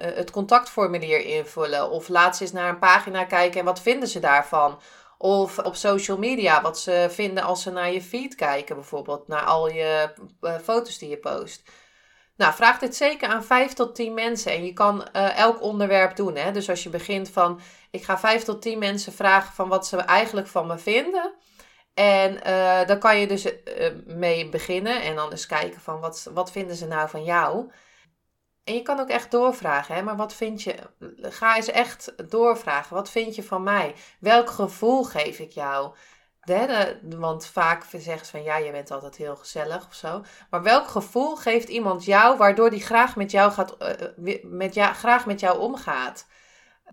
het 0.00 0.30
contactformulier 0.30 1.20
invullen. 1.20 1.90
Of 1.90 2.08
laat 2.08 2.36
ze 2.36 2.42
eens 2.42 2.52
naar 2.52 2.68
een 2.68 2.78
pagina 2.78 3.24
kijken 3.24 3.60
en 3.60 3.66
wat 3.66 3.80
vinden 3.80 4.08
ze 4.08 4.20
daarvan. 4.20 4.80
Of 5.18 5.58
op 5.58 5.74
social 5.74 6.18
media, 6.18 6.62
wat 6.62 6.78
ze 6.78 7.06
vinden 7.10 7.42
als 7.42 7.62
ze 7.62 7.70
naar 7.70 7.92
je 7.92 8.02
feed 8.02 8.34
kijken, 8.34 8.76
bijvoorbeeld. 8.76 9.28
Naar 9.28 9.44
al 9.44 9.68
je 9.70 10.10
foto's 10.62 10.98
die 10.98 11.08
je 11.08 11.18
post. 11.18 11.62
Nou, 12.36 12.54
vraag 12.54 12.78
dit 12.78 12.96
zeker 12.96 13.28
aan 13.28 13.44
5 13.44 13.72
tot 13.72 13.94
10 13.94 14.14
mensen. 14.14 14.52
En 14.52 14.64
je 14.64 14.72
kan 14.72 15.08
uh, 15.16 15.38
elk 15.38 15.62
onderwerp 15.62 16.16
doen. 16.16 16.36
Hè? 16.36 16.52
Dus 16.52 16.70
als 16.70 16.82
je 16.82 16.88
begint 16.88 17.30
van, 17.30 17.60
ik 17.90 18.04
ga 18.04 18.18
5 18.18 18.44
tot 18.44 18.62
10 18.62 18.78
mensen 18.78 19.12
vragen 19.12 19.54
van 19.54 19.68
wat 19.68 19.86
ze 19.86 19.96
eigenlijk 19.96 20.46
van 20.46 20.66
me 20.66 20.78
vinden. 20.78 21.34
En 21.94 22.40
uh, 22.46 22.86
dan 22.86 22.98
kan 22.98 23.18
je 23.18 23.26
dus 23.26 23.46
mee 24.06 24.48
beginnen. 24.48 25.02
En 25.02 25.16
dan 25.16 25.30
eens 25.30 25.46
kijken 25.46 25.80
van, 25.80 26.00
wat, 26.00 26.30
wat 26.32 26.50
vinden 26.50 26.76
ze 26.76 26.86
nou 26.86 27.08
van 27.08 27.24
jou? 27.24 27.70
En 28.68 28.74
je 28.74 28.82
kan 28.82 29.00
ook 29.00 29.08
echt 29.08 29.30
doorvragen, 29.30 29.94
hè? 29.94 30.02
maar 30.02 30.16
wat 30.16 30.34
vind 30.34 30.62
je? 30.62 30.74
Ga 31.20 31.56
eens 31.56 31.70
echt 31.70 32.30
doorvragen. 32.30 32.96
Wat 32.96 33.10
vind 33.10 33.34
je 33.34 33.42
van 33.42 33.62
mij? 33.62 33.94
Welk 34.20 34.50
gevoel 34.50 35.04
geef 35.04 35.38
ik 35.38 35.52
jou? 35.52 35.94
Want 37.02 37.46
vaak 37.46 37.84
zeggen 37.90 38.26
ze 38.26 38.30
van 38.30 38.42
ja, 38.42 38.56
je 38.56 38.70
bent 38.70 38.90
altijd 38.90 39.16
heel 39.16 39.36
gezellig 39.36 39.86
of 39.86 39.94
zo. 39.94 40.24
Maar 40.50 40.62
welk 40.62 40.88
gevoel 40.88 41.36
geeft 41.36 41.68
iemand 41.68 42.04
jou 42.04 42.36
waardoor 42.36 42.70
die 42.70 42.80
graag 42.80 43.16
met 43.16 43.30
jou, 43.30 43.52
gaat, 43.52 43.76
uh, 44.18 44.34
met 44.42 44.74
ja, 44.74 44.92
graag 44.92 45.26
met 45.26 45.40
jou 45.40 45.58
omgaat? 45.58 46.26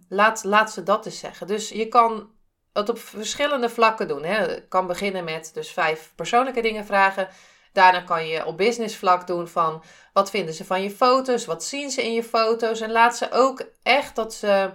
Laat, 0.09 0.43
laat 0.43 0.71
ze 0.71 0.83
dat 0.83 1.05
eens 1.05 1.19
zeggen. 1.19 1.47
Dus 1.47 1.69
je 1.69 1.87
kan 1.87 2.29
het 2.73 2.89
op 2.89 2.99
verschillende 2.99 3.69
vlakken 3.69 4.07
doen. 4.07 4.23
Hè. 4.23 4.43
Je 4.43 4.67
kan 4.67 4.87
beginnen 4.87 5.23
met 5.23 5.51
dus 5.53 5.71
vijf 5.71 6.13
persoonlijke 6.15 6.61
dingen 6.61 6.85
vragen. 6.85 7.27
Daarna 7.75 8.01
kan 8.01 8.27
je 8.27 8.45
op 8.45 8.57
business 8.57 8.95
vlak 8.95 9.27
doen 9.27 9.47
van 9.47 9.83
wat 10.13 10.29
vinden 10.29 10.53
ze 10.53 10.65
van 10.65 10.81
je 10.81 10.91
foto's, 10.91 11.45
wat 11.45 11.63
zien 11.63 11.91
ze 11.91 12.03
in 12.03 12.13
je 12.13 12.23
foto's. 12.23 12.81
En 12.81 12.91
laat 12.91 13.17
ze 13.17 13.31
ook 13.31 13.65
echt 13.83 14.15
dat 14.15 14.33
ze 14.33 14.69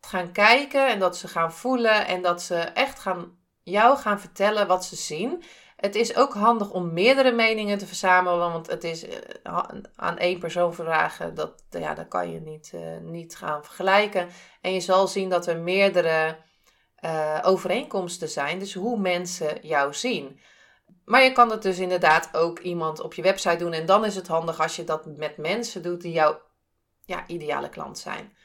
gaan 0.00 0.32
kijken 0.32 0.88
en 0.88 0.98
dat 0.98 1.16
ze 1.16 1.28
gaan 1.28 1.52
voelen 1.52 2.06
en 2.06 2.22
dat 2.22 2.42
ze 2.42 2.54
echt 2.54 2.98
gaan 2.98 3.38
jou 3.62 3.96
gaan 3.96 4.20
vertellen 4.20 4.66
wat 4.66 4.84
ze 4.84 4.96
zien. 4.96 5.42
Het 5.76 5.94
is 5.94 6.16
ook 6.16 6.34
handig 6.34 6.70
om 6.70 6.92
meerdere 6.92 7.32
meningen 7.32 7.78
te 7.78 7.86
verzamelen, 7.86 8.52
want 8.52 8.66
het 8.66 8.84
is 8.84 9.06
eh, 9.06 9.58
aan 9.96 10.18
één 10.18 10.38
persoon 10.38 10.74
vragen, 10.74 11.34
dat, 11.34 11.62
ja, 11.70 11.94
dat 11.94 12.08
kan 12.08 12.32
je 12.32 12.40
niet, 12.40 12.72
uh, 12.74 12.80
niet 13.02 13.36
gaan 13.36 13.64
vergelijken. 13.64 14.28
En 14.60 14.72
je 14.72 14.80
zal 14.80 15.08
zien 15.08 15.28
dat 15.28 15.46
er 15.46 15.56
meerdere 15.56 16.36
uh, 17.04 17.38
overeenkomsten 17.42 18.28
zijn, 18.28 18.58
dus 18.58 18.74
hoe 18.74 18.98
mensen 18.98 19.58
jou 19.62 19.94
zien. 19.94 20.40
Maar 21.10 21.22
je 21.22 21.32
kan 21.32 21.50
het 21.50 21.62
dus 21.62 21.78
inderdaad 21.78 22.28
ook 22.32 22.58
iemand 22.58 23.00
op 23.00 23.14
je 23.14 23.22
website 23.22 23.56
doen. 23.56 23.72
En 23.72 23.86
dan 23.86 24.04
is 24.04 24.14
het 24.14 24.26
handig 24.26 24.60
als 24.60 24.76
je 24.76 24.84
dat 24.84 25.06
met 25.06 25.36
mensen 25.36 25.82
doet 25.82 26.00
die 26.00 26.12
jouw 26.12 26.40
ja, 27.04 27.24
ideale 27.26 27.68
klant 27.68 27.98
zijn. 27.98 28.36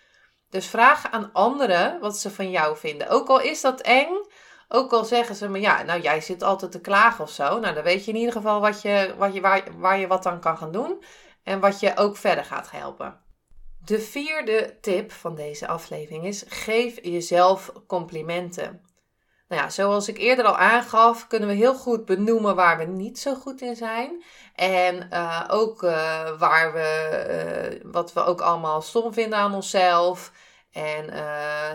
Dus 0.50 0.68
vraag 0.68 1.12
aan 1.12 1.30
anderen 1.34 2.00
wat 2.00 2.18
ze 2.18 2.32
van 2.32 2.52
jou 2.52 2.78
vinden. 2.78 3.10
Ook 3.10 3.28
al 3.28 3.42
is 3.42 3.62
dat 3.62 3.82
eng, 3.82 4.26
ook 4.68 4.94
al 4.94 5.06
zeggen 5.06 5.36
ze 5.36 5.50
maar 5.50 5.60
ja, 5.60 5.84
nou 5.84 6.02
jij 6.02 6.22
zit 6.22 6.44
altijd 6.44 6.72
te 6.72 6.82
klagen 6.82 7.24
of 7.24 7.30
zo. 7.30 7.60
Nou 7.60 7.74
dan 7.74 7.84
weet 7.84 8.06
je 8.06 8.12
in 8.12 8.18
ieder 8.18 8.34
geval 8.34 8.60
wat 8.60 8.82
je, 8.82 9.14
wat 9.18 9.34
je, 9.34 9.42
waar, 9.42 9.64
waar 9.78 10.00
je 10.00 10.08
wat 10.08 10.26
aan 10.26 10.40
kan 10.40 10.58
gaan 10.58 10.72
doen. 10.72 11.04
En 11.44 11.60
wat 11.60 11.80
je 11.80 11.98
ook 11.98 12.18
verder 12.18 12.46
gaat 12.46 12.72
helpen. 12.72 13.22
De 13.86 14.00
vierde 14.00 14.78
tip 14.82 15.12
van 15.12 15.36
deze 15.36 15.68
aflevering 15.68 16.26
is: 16.26 16.44
geef 16.48 17.04
jezelf 17.04 17.72
complimenten. 17.88 18.82
Nou 19.48 19.62
ja, 19.62 19.70
zoals 19.70 20.08
ik 20.08 20.18
eerder 20.18 20.46
al 20.46 20.58
aangaf, 20.58 21.28
kunnen 21.28 21.50
we 21.50 21.56
heel 21.56 21.76
goed 21.76 22.06
benoemen 22.06 22.56
waar 22.56 22.78
we 22.78 22.84
niet 22.84 23.20
zo 23.20 23.36
goed 23.36 23.62
in 23.62 23.76
zijn. 23.76 24.24
En 24.56 25.08
uh, 25.14 25.44
ook 25.48 25.84
uh, 25.84 25.92
waar 26.38 26.74
we, 26.74 27.80
uh, 27.84 27.92
wat 27.92 28.14
we 28.14 28.24
ook 28.24 28.42
allemaal 28.42 28.82
stom 28.82 29.14
vinden 29.14 29.40
aan 29.40 29.54
onszelf. 29.54 30.32
En 30.72 31.06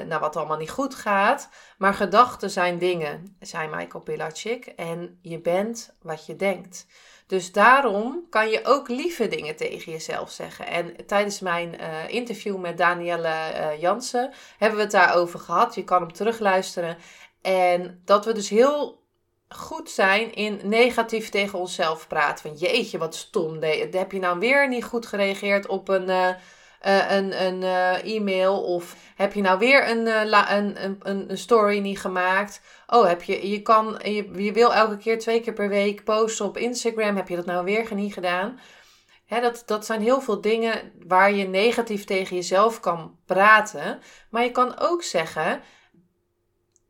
nou, 0.08 0.20
wat 0.20 0.36
allemaal 0.36 0.56
niet 0.56 0.70
goed 0.70 0.94
gaat. 0.94 1.48
Maar 1.78 1.94
gedachten 1.94 2.50
zijn 2.50 2.78
dingen, 2.78 3.36
zei 3.40 3.68
Michael 3.68 4.02
Pilatschik. 4.02 4.66
En 4.66 5.18
je 5.22 5.40
bent 5.40 5.94
wat 6.02 6.26
je 6.26 6.36
denkt. 6.36 6.86
Dus 7.26 7.52
daarom 7.52 8.26
kan 8.30 8.48
je 8.48 8.64
ook 8.64 8.88
lieve 8.88 9.28
dingen 9.28 9.56
tegen 9.56 9.92
jezelf 9.92 10.30
zeggen. 10.30 10.66
En 10.66 11.06
tijdens 11.06 11.40
mijn 11.40 11.78
interview 12.08 12.56
met 12.58 12.78
Danielle 12.78 13.76
Jansen 13.78 14.32
hebben 14.58 14.78
we 14.78 14.84
het 14.84 14.92
daarover 14.92 15.38
gehad. 15.38 15.74
Je 15.74 15.84
kan 15.84 16.00
hem 16.00 16.12
terugluisteren. 16.12 16.96
En 17.42 18.02
dat 18.04 18.24
we 18.24 18.32
dus 18.32 18.48
heel 18.48 19.00
goed 19.48 19.90
zijn 19.90 20.34
in 20.34 20.60
negatief 20.64 21.28
tegen 21.28 21.58
onszelf 21.58 22.06
praten. 22.06 22.50
Van 22.50 22.58
jeetje, 22.58 22.98
wat 22.98 23.14
stom. 23.14 23.62
Heb 23.90 24.12
je 24.12 24.18
nou 24.18 24.38
weer 24.38 24.68
niet 24.68 24.84
goed 24.84 25.06
gereageerd 25.06 25.66
op 25.66 25.88
een, 25.88 26.08
uh, 26.08 26.28
een, 27.10 27.44
een 27.44 27.62
uh, 27.62 28.14
e-mail? 28.14 28.62
Of 28.62 28.96
heb 29.16 29.32
je 29.32 29.40
nou 29.40 29.58
weer 29.58 29.90
een, 29.90 30.06
een, 30.06 30.84
een, 30.84 31.30
een, 31.30 31.38
story 31.38 31.78
niet 31.78 32.00
gemaakt? 32.00 32.60
Oh, 32.86 33.06
heb 33.06 33.22
je, 33.22 33.50
je, 33.50 33.62
kan, 33.62 34.00
je, 34.02 34.42
je 34.42 34.52
wil 34.52 34.74
elke 34.74 34.96
keer 34.96 35.18
twee 35.18 35.40
keer 35.40 35.52
per 35.52 35.68
week 35.68 36.04
posten 36.04 36.44
op 36.44 36.56
Instagram. 36.56 37.16
Heb 37.16 37.28
je 37.28 37.36
dat 37.36 37.46
nou 37.46 37.64
weer 37.64 37.94
niet 37.94 38.12
gedaan? 38.12 38.60
Dat, 39.28 39.62
dat 39.66 39.86
zijn 39.86 40.02
heel 40.02 40.20
veel 40.20 40.40
dingen 40.40 40.92
waar 41.06 41.32
je 41.32 41.48
negatief 41.48 42.04
tegen 42.04 42.36
jezelf 42.36 42.80
kan 42.80 43.16
praten. 43.26 44.00
Maar 44.30 44.42
je 44.42 44.50
kan 44.50 44.78
ook 44.78 45.02
zeggen 45.02 45.62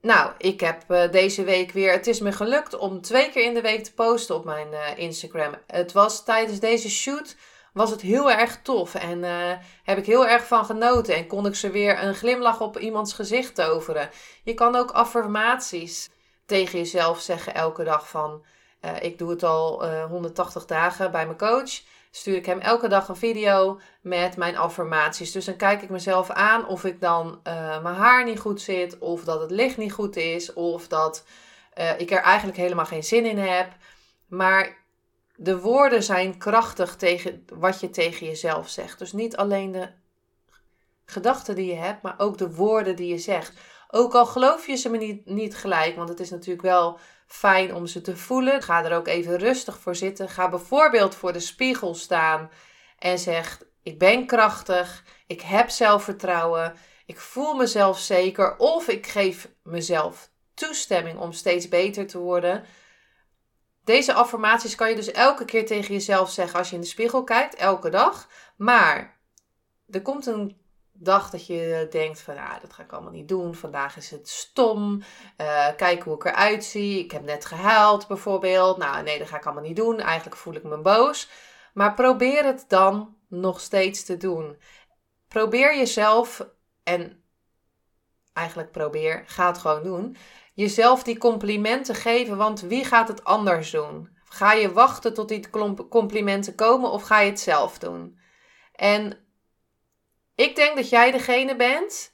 nou, 0.03 0.33
ik 0.39 0.61
heb 0.61 0.83
uh, 0.89 1.11
deze 1.11 1.45
week 1.45 1.73
weer. 1.73 1.93
Het 1.93 2.07
is 2.07 2.21
me 2.21 2.33
gelukt 2.33 2.79
om 2.79 3.01
twee 3.01 3.31
keer 3.31 3.45
in 3.45 3.55
de 3.55 3.61
week 3.61 3.85
te 3.85 3.95
posten 3.95 4.35
op 4.35 4.45
mijn 4.45 4.69
uh, 4.73 4.99
Instagram. 4.99 5.55
Het 5.67 5.93
was 5.93 6.25
tijdens 6.25 6.61
deze 6.61 6.91
shoot. 6.91 7.37
Was 7.73 7.91
het 7.91 8.01
heel 8.01 8.31
erg 8.31 8.63
tof 8.63 8.95
en 8.95 9.19
uh, 9.23 9.53
heb 9.83 9.99
ik 9.99 10.07
heel 10.07 10.27
erg 10.27 10.47
van 10.47 10.65
genoten. 10.65 11.15
En 11.15 11.27
kon 11.27 11.47
ik 11.47 11.55
ze 11.55 11.71
weer 11.71 12.03
een 12.03 12.15
glimlach 12.15 12.61
op 12.61 12.79
iemands 12.79 13.13
gezicht 13.13 13.55
toveren. 13.55 14.11
Je 14.43 14.55
kan 14.55 14.77
ook 14.77 14.91
affirmaties 14.91 16.11
tegen 16.47 16.79
jezelf 16.79 17.21
zeggen 17.21 17.55
elke 17.55 17.85
dag 17.85 18.09
van. 18.09 18.45
ik 19.01 19.19
doe 19.19 19.31
het 19.31 19.43
al 19.43 19.89
180 20.07 20.65
dagen 20.67 21.11
bij 21.11 21.27
mijn 21.27 21.39
coach 21.39 21.81
stuur 22.11 22.37
ik 22.37 22.47
hem 22.47 22.59
elke 22.59 22.89
dag 22.89 23.09
een 23.09 23.17
video 23.17 23.81
met 24.01 24.37
mijn 24.37 24.57
affirmaties. 24.57 25.33
Dus 25.33 25.45
dan 25.45 25.57
kijk 25.57 25.83
ik 25.83 25.91
mezelf 25.91 26.31
aan 26.31 26.67
of 26.67 26.85
ik 26.85 27.01
dan 27.01 27.41
uh, 27.45 27.83
mijn 27.83 27.95
haar 27.95 28.25
niet 28.25 28.39
goed 28.39 28.61
zit, 28.61 28.99
of 28.99 29.25
dat 29.25 29.41
het 29.41 29.51
licht 29.51 29.77
niet 29.77 29.93
goed 29.93 30.17
is, 30.17 30.53
of 30.53 30.89
dat 30.89 31.25
uh, 31.79 32.01
ik 32.01 32.11
er 32.11 32.23
eigenlijk 32.23 32.59
helemaal 32.59 32.87
geen 32.87 33.05
zin 33.05 33.25
in 33.25 33.39
heb. 33.39 33.73
Maar 34.27 34.79
de 35.37 35.61
woorden 35.61 36.03
zijn 36.03 36.39
krachtig 36.39 36.97
tegen 36.97 37.45
wat 37.55 37.81
je 37.81 37.91
tegen 37.91 38.27
jezelf 38.27 38.69
zegt. 38.69 38.99
Dus 38.99 39.13
niet 39.13 39.37
alleen 39.37 39.73
de 39.73 39.89
gedachten 41.05 41.55
die 41.55 41.67
je 41.67 41.77
hebt, 41.77 42.03
maar 42.03 42.15
ook 42.19 42.39
de 42.39 42.55
woorden 42.55 42.97
die 42.97 43.09
je 43.09 43.19
zegt. 43.19 43.59
Ook 43.89 44.15
al 44.15 44.27
geloof 44.27 44.67
je 44.67 44.77
ze 44.77 44.89
me 44.89 44.97
niet, 44.97 45.27
niet 45.27 45.57
gelijk, 45.57 45.97
want 45.97 46.09
het 46.09 46.21
is 46.21 46.31
natuurlijk 46.31 46.63
wel 46.63 46.99
fijn 47.33 47.75
om 47.75 47.87
ze 47.87 48.01
te 48.01 48.17
voelen. 48.17 48.63
Ga 48.63 48.85
er 48.85 48.97
ook 48.97 49.09
even 49.09 49.39
rustig 49.39 49.79
voor 49.79 49.95
zitten. 49.95 50.29
Ga 50.29 50.49
bijvoorbeeld 50.49 51.15
voor 51.15 51.33
de 51.33 51.41
spiegel 51.41 51.95
staan 51.95 52.51
en 52.99 53.19
zeg: 53.19 53.63
Ik 53.83 53.99
ben 53.99 54.27
krachtig, 54.27 55.05
ik 55.27 55.41
heb 55.41 55.69
zelfvertrouwen, 55.69 56.75
ik 57.07 57.21
voel 57.21 57.55
mezelf 57.55 57.99
zeker 57.99 58.57
of 58.57 58.89
ik 58.89 59.07
geef 59.07 59.49
mezelf 59.63 60.31
toestemming 60.55 61.19
om 61.19 61.33
steeds 61.33 61.69
beter 61.69 62.07
te 62.07 62.19
worden. 62.19 62.65
Deze 63.85 64.13
affirmaties 64.13 64.75
kan 64.75 64.89
je 64.89 64.97
dus 64.97 65.11
elke 65.11 65.45
keer 65.45 65.67
tegen 65.67 65.95
jezelf 65.95 66.31
zeggen 66.31 66.59
als 66.59 66.69
je 66.69 66.75
in 66.75 66.81
de 66.81 66.87
spiegel 66.87 67.25
kijkt, 67.25 67.55
elke 67.55 67.91
dag. 67.91 68.29
Maar 68.57 69.21
er 69.91 70.03
komt 70.03 70.27
een 70.27 70.61
dag 71.03 71.31
dat 71.31 71.47
je 71.47 71.87
denkt 71.91 72.21
van, 72.21 72.37
ah, 72.37 72.61
dat 72.61 72.73
ga 72.73 72.83
ik 72.83 72.93
allemaal 72.93 73.13
niet 73.13 73.29
doen. 73.29 73.55
Vandaag 73.55 73.97
is 73.97 74.11
het 74.11 74.29
stom. 74.29 75.03
Uh, 75.41 75.69
kijk 75.77 76.03
hoe 76.03 76.15
ik 76.15 76.25
eruit 76.25 76.65
zie. 76.65 76.99
Ik 76.99 77.11
heb 77.11 77.25
net 77.25 77.45
gehuild 77.45 78.07
bijvoorbeeld. 78.07 78.77
Nou, 78.77 79.03
nee, 79.03 79.19
dat 79.19 79.29
ga 79.29 79.37
ik 79.37 79.45
allemaal 79.45 79.63
niet 79.63 79.77
doen. 79.77 80.01
Eigenlijk 80.01 80.37
voel 80.37 80.55
ik 80.55 80.63
me 80.63 80.79
boos. 80.79 81.29
Maar 81.75 81.95
probeer 81.95 82.45
het 82.45 82.65
dan 82.69 83.17
nog 83.29 83.61
steeds 83.61 84.05
te 84.05 84.17
doen. 84.17 84.59
Probeer 85.29 85.77
jezelf 85.77 86.47
en 86.83 87.23
eigenlijk 88.33 88.71
probeer, 88.71 89.23
ga 89.27 89.47
het 89.47 89.59
gewoon 89.59 89.83
doen. 89.83 90.17
Jezelf 90.55 91.03
die 91.03 91.19
complimenten 91.19 91.95
geven, 91.95 92.37
want 92.37 92.61
wie 92.61 92.85
gaat 92.85 93.09
het 93.09 93.25
anders 93.25 93.71
doen? 93.71 94.09
Ga 94.25 94.53
je 94.53 94.73
wachten 94.73 95.15
tot 95.15 95.29
die 95.29 95.51
complimenten 95.89 96.55
komen 96.55 96.91
of 96.91 97.03
ga 97.03 97.21
je 97.21 97.31
het 97.31 97.41
zelf 97.41 97.79
doen? 97.79 98.19
En 98.73 99.19
ik 100.41 100.57
denk 100.57 100.77
dat 100.77 100.89
jij 100.89 101.11
degene 101.11 101.57
bent, 101.57 102.13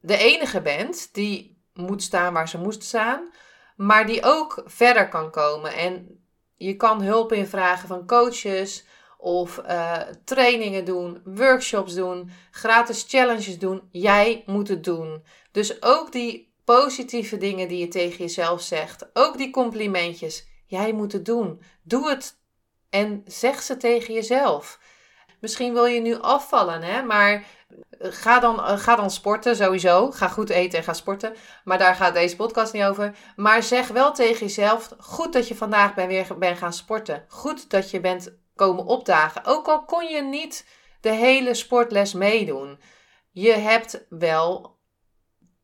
de 0.00 0.16
enige 0.16 0.60
bent, 0.60 1.14
die 1.14 1.62
moet 1.74 2.02
staan 2.02 2.32
waar 2.32 2.48
ze 2.48 2.58
moest 2.58 2.82
staan, 2.82 3.30
maar 3.76 4.06
die 4.06 4.22
ook 4.22 4.62
verder 4.66 5.08
kan 5.08 5.30
komen. 5.30 5.74
En 5.74 6.24
je 6.56 6.76
kan 6.76 7.02
hulp 7.02 7.32
invragen 7.32 7.88
van 7.88 8.06
coaches 8.06 8.84
of 9.18 9.58
uh, 9.58 9.98
trainingen 10.24 10.84
doen, 10.84 11.20
workshops 11.24 11.94
doen, 11.94 12.30
gratis 12.50 13.04
challenges 13.08 13.58
doen. 13.58 13.82
Jij 13.90 14.42
moet 14.46 14.68
het 14.68 14.84
doen. 14.84 15.24
Dus 15.52 15.82
ook 15.82 16.12
die 16.12 16.54
positieve 16.64 17.36
dingen 17.36 17.68
die 17.68 17.78
je 17.78 17.88
tegen 17.88 18.18
jezelf 18.18 18.60
zegt, 18.60 19.10
ook 19.12 19.36
die 19.36 19.50
complimentjes, 19.50 20.46
jij 20.66 20.92
moet 20.92 21.12
het 21.12 21.24
doen. 21.24 21.62
Doe 21.82 22.08
het 22.08 22.40
en 22.90 23.22
zeg 23.26 23.62
ze 23.62 23.76
tegen 23.76 24.14
jezelf. 24.14 24.78
Misschien 25.42 25.72
wil 25.72 25.84
je 25.84 26.00
nu 26.00 26.20
afvallen, 26.20 26.82
hè? 26.82 27.02
maar 27.02 27.32
eh, 27.32 28.12
ga 28.12 28.40
dan, 28.40 28.64
eh, 28.64 28.78
ga 28.78 28.96
dan 28.96 29.10
sporten 29.10 29.56
sowieso. 29.56 30.10
Ga 30.10 30.28
goed 30.28 30.50
eten 30.50 30.78
en 30.78 30.84
ga 30.84 30.92
sporten. 30.92 31.34
Maar 31.64 31.78
daar 31.78 31.94
gaat 31.94 32.14
deze 32.14 32.36
podcast 32.36 32.72
niet 32.72 32.82
over. 32.82 33.16
Maar 33.36 33.62
zeg 33.62 33.88
wel 33.88 34.12
tegen 34.12 34.46
jezelf: 34.46 34.94
goed 34.98 35.32
dat 35.32 35.48
je 35.48 35.54
vandaag 35.54 35.94
ben 35.94 36.08
weer 36.08 36.38
bent 36.38 36.58
gaan 36.58 36.72
sporten. 36.72 37.24
Goed 37.28 37.70
dat 37.70 37.90
je 37.90 38.00
bent 38.00 38.36
komen 38.54 38.84
opdagen. 38.84 39.44
Ook 39.44 39.68
al 39.68 39.84
kon 39.84 40.06
je 40.06 40.22
niet 40.22 40.66
de 41.00 41.12
hele 41.12 41.54
sportles 41.54 42.12
meedoen. 42.12 42.80
Je 43.30 43.52
hebt 43.52 44.06
wel, 44.08 44.78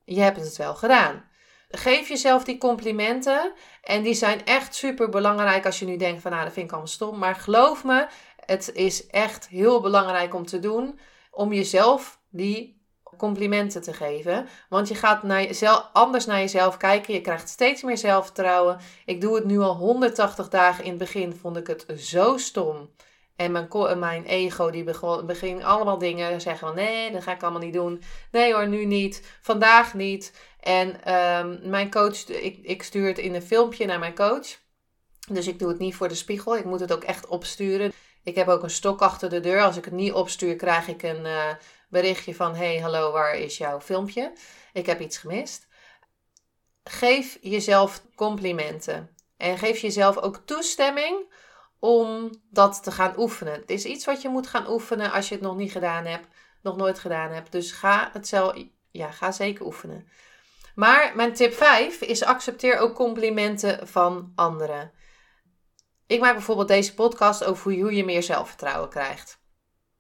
je 0.04 0.20
hebt 0.20 0.40
het 0.40 0.56
wel 0.56 0.75
gedaan. 0.75 1.28
Geef 1.70 2.08
jezelf 2.08 2.44
die 2.44 2.58
complimenten. 2.58 3.52
En 3.82 4.02
die 4.02 4.14
zijn 4.14 4.44
echt 4.44 4.75
super 4.75 5.08
belangrijk 5.08 5.66
als 5.66 5.78
je 5.78 5.87
nu 5.87 5.97
denkt 5.97 6.23
van 6.23 6.30
nou 6.30 6.44
dat 6.44 6.52
vind 6.52 6.66
ik 6.66 6.73
allemaal 6.73 6.90
stom. 6.90 7.18
Maar 7.18 7.35
geloof 7.35 7.85
me, 7.85 8.06
het 8.49 8.71
is 8.75 9.07
echt 9.07 9.49
heel 9.49 9.81
belangrijk 9.81 10.35
om 10.35 10.47
te 10.47 10.59
doen. 10.59 10.99
Om 11.31 11.52
jezelf 11.52 12.21
die 12.28 12.83
complimenten 13.17 13.83
te 13.83 13.93
geven. 13.93 14.49
Want 14.69 14.88
je 14.88 14.95
gaat 14.95 15.23
naar 15.23 15.43
jezelf, 15.43 15.90
anders 15.93 16.26
naar 16.26 16.38
jezelf 16.38 16.76
kijken. 16.76 17.14
Je 17.14 17.21
krijgt 17.21 17.49
steeds 17.49 17.83
meer 17.83 17.99
zelfvertrouwen. 17.99 18.78
Ik 19.05 19.21
doe 19.21 19.35
het 19.35 19.45
nu 19.45 19.59
al 19.59 19.75
180 19.75 20.49
dagen. 20.49 20.85
In 20.85 20.90
het 20.90 20.99
begin 20.99 21.35
vond 21.35 21.57
ik 21.57 21.67
het 21.67 21.87
zo 21.97 22.37
stom. 22.37 22.90
En 23.37 23.52
mijn, 23.52 23.99
mijn 23.99 24.25
ego 24.25 24.71
die 24.71 24.85
begon, 24.85 25.26
begin 25.26 25.64
allemaal 25.64 25.99
dingen 25.99 26.40
zeggen 26.40 26.67
van 26.67 26.76
nee, 26.76 27.11
dat 27.12 27.23
ga 27.23 27.33
ik 27.33 27.43
allemaal 27.43 27.61
niet 27.61 27.73
doen. 27.73 28.02
Nee 28.31 28.55
hoor, 28.55 28.69
nu 28.69 28.85
niet. 28.85 29.38
Vandaag 29.40 29.95
niet. 29.95 30.33
En 30.61 31.05
ehm, 31.05 31.71
mijn 31.71 31.90
coach, 31.90 32.28
ik, 32.28 32.59
ik 32.62 32.83
stuur 32.83 33.07
het 33.07 33.19
in 33.19 33.35
een 33.35 33.43
filmpje 33.43 33.87
naar 33.87 33.99
mijn 33.99 34.14
coach. 34.14 34.67
Dus 35.28 35.47
ik 35.47 35.58
doe 35.58 35.68
het 35.68 35.78
niet 35.78 35.94
voor 35.94 36.08
de 36.08 36.14
spiegel. 36.14 36.56
Ik 36.56 36.64
moet 36.64 36.80
het 36.80 36.92
ook 36.92 37.04
echt 37.04 37.26
opsturen. 37.26 37.92
Ik 38.23 38.35
heb 38.35 38.49
ook 38.49 38.62
een 38.62 38.70
stok 38.70 39.00
achter 39.00 39.30
de 39.30 39.40
deur. 39.40 39.62
Als 39.62 39.76
ik 39.76 39.85
het 39.85 39.94
niet 39.94 40.12
opstuur, 40.12 40.56
krijg 40.56 40.88
ik 40.88 41.02
een 41.02 41.25
uh, 41.25 41.44
berichtje 41.88 42.35
van: 42.35 42.54
Hey, 42.54 42.78
hallo, 42.78 43.12
waar 43.12 43.35
is 43.37 43.56
jouw 43.56 43.80
filmpje? 43.80 44.32
Ik 44.73 44.87
heb 44.87 45.00
iets 45.00 45.18
gemist. 45.18 45.66
Geef 46.85 47.38
jezelf 47.40 48.02
complimenten. 48.14 49.14
En 49.37 49.58
geef 49.58 49.78
jezelf 49.78 50.16
ook 50.16 50.42
toestemming 50.44 51.32
om 51.78 52.30
dat 52.50 52.82
te 52.82 52.90
gaan 52.90 53.18
oefenen. 53.18 53.52
Het 53.52 53.70
is 53.70 53.85
iets 53.85 54.04
wat 54.04 54.23
je 54.23 54.28
moet 54.28 54.47
gaan 54.47 54.70
oefenen 54.70 55.12
als 55.12 55.28
je 55.28 55.35
het 55.35 55.44
nog 55.44 55.56
niet 55.56 55.73
gedaan 55.73 56.04
hebt, 56.04 56.26
nog 56.62 56.76
nooit 56.76 56.99
gedaan 56.99 57.30
hebt. 57.30 57.52
Dus 57.52 57.73
ga 57.73 58.11
het 58.12 58.28
zelf, 58.28 58.56
ja, 58.90 59.11
ga 59.11 59.32
zeker 59.32 59.66
oefenen. 59.66 60.08
Maar 60.75 61.12
mijn 61.16 61.32
tip 61.32 61.52
5 61.54 62.00
is 62.00 62.25
accepteer 62.25 62.78
ook 62.78 62.94
complimenten 62.94 63.88
van 63.88 64.32
anderen. 64.35 64.92
Ik 66.09 66.21
maak 66.21 66.33
bijvoorbeeld 66.33 66.69
deze 66.69 66.95
podcast 66.95 67.45
over 67.45 67.73
hoe 67.73 67.95
je 67.95 68.05
meer 68.05 68.23
zelfvertrouwen 68.23 68.88
krijgt. 68.88 69.38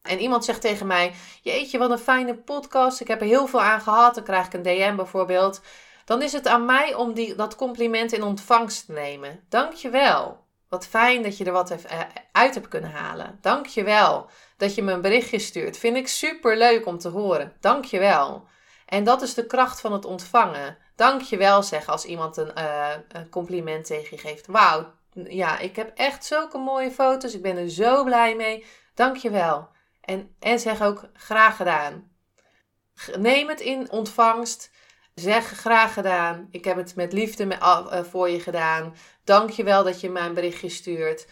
En 0.02 0.18
iemand 0.18 0.44
zegt 0.44 0.60
tegen 0.60 0.86
mij: 0.86 1.14
Jeetje, 1.42 1.78
wat 1.78 1.90
een 1.90 1.98
fijne 1.98 2.34
podcast. 2.34 3.00
Ik 3.00 3.08
heb 3.08 3.20
er 3.20 3.26
heel 3.26 3.46
veel 3.46 3.62
aan 3.62 3.80
gehad. 3.80 4.14
Dan 4.14 4.24
krijg 4.24 4.46
ik 4.46 4.52
een 4.52 4.62
DM 4.62 4.96
bijvoorbeeld. 4.96 5.60
Dan 6.04 6.22
is 6.22 6.32
het 6.32 6.46
aan 6.46 6.64
mij 6.64 6.94
om 6.94 7.12
die, 7.14 7.34
dat 7.34 7.56
compliment 7.56 8.12
in 8.12 8.22
ontvangst 8.22 8.86
te 8.86 8.92
nemen. 8.92 9.44
Dankjewel. 9.48 10.46
Wat 10.68 10.86
fijn 10.86 11.22
dat 11.22 11.38
je 11.38 11.44
er 11.44 11.52
wat 11.52 11.70
eh, 11.70 12.00
uit 12.32 12.54
hebt 12.54 12.68
kunnen 12.68 12.90
halen. 12.90 13.38
Dankjewel 13.40 14.30
dat 14.56 14.74
je 14.74 14.82
me 14.82 14.92
een 14.92 15.00
berichtje 15.00 15.38
stuurt. 15.38 15.78
Vind 15.78 15.96
ik 15.96 16.08
super 16.08 16.56
leuk 16.56 16.86
om 16.86 16.98
te 16.98 17.08
horen. 17.08 17.52
Dankjewel. 17.60 18.46
En 18.86 19.04
dat 19.04 19.22
is 19.22 19.34
de 19.34 19.46
kracht 19.46 19.80
van 19.80 19.92
het 19.92 20.04
ontvangen. 20.04 20.78
Dankjewel 20.96 21.62
zeggen 21.62 21.92
als 21.92 22.04
iemand 22.04 22.36
een, 22.36 22.52
uh, 22.58 22.88
een 23.08 23.28
compliment 23.28 23.86
tegen 23.86 24.16
je 24.16 24.18
geeft. 24.22 24.46
Wauw, 24.46 24.92
ja, 25.28 25.58
ik 25.58 25.76
heb 25.76 25.92
echt 25.94 26.24
zulke 26.24 26.58
mooie 26.58 26.90
foto's. 26.90 27.34
Ik 27.34 27.42
ben 27.42 27.56
er 27.56 27.70
zo 27.70 28.04
blij 28.04 28.36
mee. 28.36 28.64
Dankjewel. 28.94 29.68
En, 30.00 30.34
en 30.38 30.58
zeg 30.58 30.82
ook 30.82 31.08
graag 31.12 31.56
gedaan. 31.56 32.10
Neem 33.18 33.48
het 33.48 33.60
in 33.60 33.90
ontvangst. 33.90 34.70
Zeg 35.14 35.46
graag 35.46 35.92
gedaan. 35.92 36.48
Ik 36.50 36.64
heb 36.64 36.76
het 36.76 36.94
met 36.94 37.12
liefde 37.12 37.44
uh, 37.44 38.02
voor 38.02 38.28
je 38.28 38.40
gedaan. 38.40 38.94
Dank 39.24 39.50
je 39.50 39.64
wel 39.64 39.84
dat 39.84 40.00
je 40.00 40.10
mij 40.10 40.26
een 40.26 40.34
berichtje 40.34 40.68
stuurt. 40.68 41.26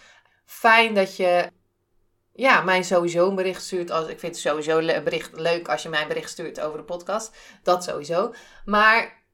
Fijn 0.44 0.94
dat 0.94 1.16
je 1.16 1.50
ja, 2.32 2.60
mij 2.60 2.82
sowieso 2.82 3.28
een 3.28 3.34
bericht 3.34 3.62
stuurt. 3.62 3.90
Als, 3.90 4.08
ik 4.08 4.20
vind 4.20 4.32
het 4.32 4.44
sowieso 4.44 4.78
een 4.78 5.04
bericht 5.04 5.40
leuk 5.40 5.68
als 5.68 5.82
je 5.82 5.88
mij 5.88 6.02
een 6.02 6.08
bericht 6.08 6.30
stuurt 6.30 6.60
over 6.60 6.78
de 6.78 6.84
podcast. 6.84 7.36
Dat 7.62 7.84
sowieso. 7.84 8.34
Maar 8.64 9.24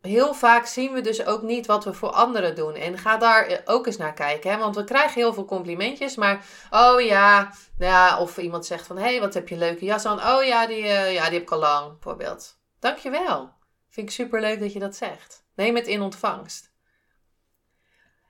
heel 0.00 0.34
vaak 0.34 0.66
zien 0.66 0.92
we 0.92 1.00
dus 1.00 1.26
ook 1.26 1.42
niet 1.42 1.66
wat 1.66 1.84
we 1.84 1.92
voor 1.92 2.10
anderen 2.10 2.54
doen. 2.54 2.74
En 2.74 2.98
ga 2.98 3.16
daar 3.16 3.62
ook 3.64 3.86
eens 3.86 3.96
naar 3.96 4.14
kijken. 4.14 4.50
Hè? 4.50 4.58
Want 4.58 4.76
we 4.76 4.84
krijgen 4.84 5.20
heel 5.20 5.34
veel 5.34 5.44
complimentjes. 5.44 6.16
Maar, 6.16 6.44
oh 6.70 7.00
ja, 7.00 7.52
ja 7.78 8.18
of 8.18 8.38
iemand 8.38 8.66
zegt 8.66 8.86
van... 8.86 8.96
Hé, 8.96 9.02
hey, 9.02 9.20
wat 9.20 9.34
heb 9.34 9.48
je 9.48 9.56
leuke 9.56 9.84
jas 9.84 10.04
aan. 10.04 10.36
Oh 10.36 10.44
ja, 10.44 10.66
die, 10.66 10.82
uh, 10.82 11.12
ja, 11.12 11.24
die 11.24 11.32
heb 11.32 11.42
ik 11.42 11.50
al 11.50 11.58
lang, 11.58 11.92
bijvoorbeeld. 11.92 12.58
Dankjewel. 12.78 13.50
Vind 13.88 14.08
ik 14.08 14.14
super 14.14 14.40
leuk 14.40 14.60
dat 14.60 14.72
je 14.72 14.78
dat 14.78 14.96
zegt. 14.96 15.44
Neem 15.54 15.74
het 15.74 15.86
in 15.86 16.02
ontvangst. 16.02 16.70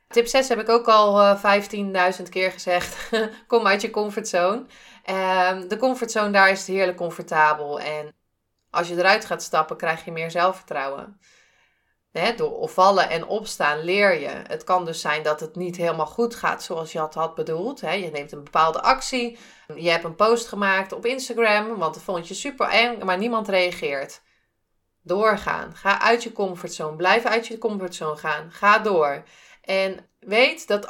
Tip 0.08 0.26
6 0.26 0.48
heb 0.48 0.60
ik 0.60 0.68
ook 0.68 0.88
al 0.88 1.20
uh, 1.20 1.44
eh, 1.44 2.18
15.000 2.18 2.28
keer 2.28 2.52
gezegd. 2.52 3.10
Kom 3.46 3.66
uit 3.66 3.80
je 3.80 3.90
comfortzone. 3.90 4.64
Uh, 5.06 5.60
de 5.68 5.76
comfortzone, 5.76 6.30
daar 6.30 6.50
is 6.50 6.66
heerlijk 6.66 6.96
comfortabel. 6.96 7.80
En 7.80 8.14
als 8.70 8.88
je 8.88 8.96
eruit 8.96 9.24
gaat 9.24 9.42
stappen, 9.42 9.76
krijg 9.76 10.04
je 10.04 10.12
meer 10.12 10.30
zelfvertrouwen. 10.30 11.20
Door 12.36 12.68
vallen 12.68 13.10
en 13.10 13.26
opstaan 13.26 13.78
leer 13.84 14.20
je. 14.20 14.28
Het 14.28 14.64
kan 14.64 14.84
dus 14.84 15.00
zijn 15.00 15.22
dat 15.22 15.40
het 15.40 15.56
niet 15.56 15.76
helemaal 15.76 16.06
goed 16.06 16.34
gaat 16.34 16.62
zoals 16.62 16.92
je 16.92 17.02
het 17.02 17.14
had 17.14 17.34
bedoeld. 17.34 17.80
Je 17.80 18.10
neemt 18.12 18.32
een 18.32 18.44
bepaalde 18.44 18.80
actie. 18.80 19.38
Je 19.74 19.90
hebt 19.90 20.04
een 20.04 20.14
post 20.14 20.48
gemaakt 20.48 20.92
op 20.92 21.06
Instagram, 21.06 21.76
want 21.76 21.94
dat 21.94 22.02
vond 22.02 22.28
je 22.28 22.34
super 22.34 22.68
eng, 22.68 23.04
maar 23.04 23.18
niemand 23.18 23.48
reageert. 23.48 24.22
Doorgaan. 25.02 25.76
Ga 25.76 26.00
uit 26.00 26.22
je 26.22 26.32
comfortzone. 26.32 26.96
Blijf 26.96 27.24
uit 27.24 27.46
je 27.46 27.58
comfortzone 27.58 28.16
gaan. 28.16 28.50
Ga 28.52 28.78
door. 28.78 29.22
En 29.62 30.08
weet 30.18 30.66
dat 30.66 30.88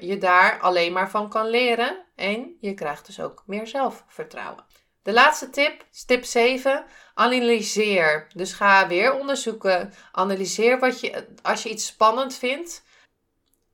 je 0.00 0.16
daar 0.18 0.60
alleen 0.60 0.92
maar 0.92 1.10
van 1.10 1.28
kan 1.28 1.48
leren. 1.48 2.04
En 2.14 2.56
je 2.60 2.74
krijgt 2.74 3.06
dus 3.06 3.20
ook 3.20 3.42
meer 3.46 3.66
zelfvertrouwen. 3.66 4.64
De 5.02 5.12
laatste 5.12 5.50
tip, 5.50 5.84
tip 6.06 6.24
7. 6.24 6.84
Analyseer. 7.14 8.26
Dus 8.34 8.52
ga 8.52 8.88
weer 8.88 9.14
onderzoeken. 9.14 9.92
Analyseer 10.12 10.78
wat 10.78 11.00
je, 11.00 11.26
als 11.42 11.62
je 11.62 11.68
iets 11.68 11.86
spannend 11.86 12.34
vindt. 12.34 12.82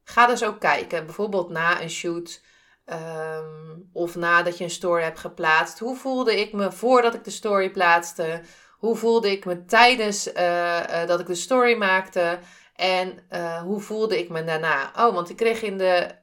Ga 0.05 0.27
dus 0.27 0.45
ook 0.45 0.61
kijken. 0.61 1.05
Bijvoorbeeld 1.05 1.51
na 1.51 1.83
een 1.83 1.91
shoot. 1.91 2.43
Um, 2.87 3.91
of 3.93 4.15
nadat 4.15 4.59
je 4.59 4.65
een 4.65 4.71
story 4.71 5.03
hebt 5.03 5.19
geplaatst. 5.19 5.79
Hoe 5.79 5.97
voelde 5.97 6.41
ik 6.41 6.53
me 6.53 6.73
voordat 6.73 7.15
ik 7.15 7.25
de 7.25 7.31
story 7.31 7.71
plaatste? 7.71 8.43
Hoe 8.79 8.97
voelde 8.97 9.31
ik 9.31 9.45
me 9.45 9.65
tijdens 9.65 10.33
uh, 10.33 10.81
uh, 10.91 11.07
dat 11.07 11.21
ik 11.21 11.27
de 11.27 11.35
story 11.35 11.77
maakte? 11.77 12.39
En 12.75 13.19
uh, 13.31 13.63
hoe 13.63 13.81
voelde 13.81 14.19
ik 14.19 14.29
me 14.29 14.45
daarna? 14.45 14.93
Oh, 14.97 15.15
want 15.15 15.31
ik 15.31 15.37
kreeg 15.37 15.63
in 15.63 15.79
de 15.79 16.15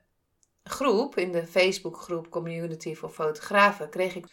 groep, 0.63 1.18
in 1.18 1.32
de 1.32 1.48
Facebookgroep 1.48 2.30
Community 2.30 2.96
voor 2.96 3.10
Fotografen, 3.10 3.89
kreeg 3.89 4.16
ik 4.16 4.26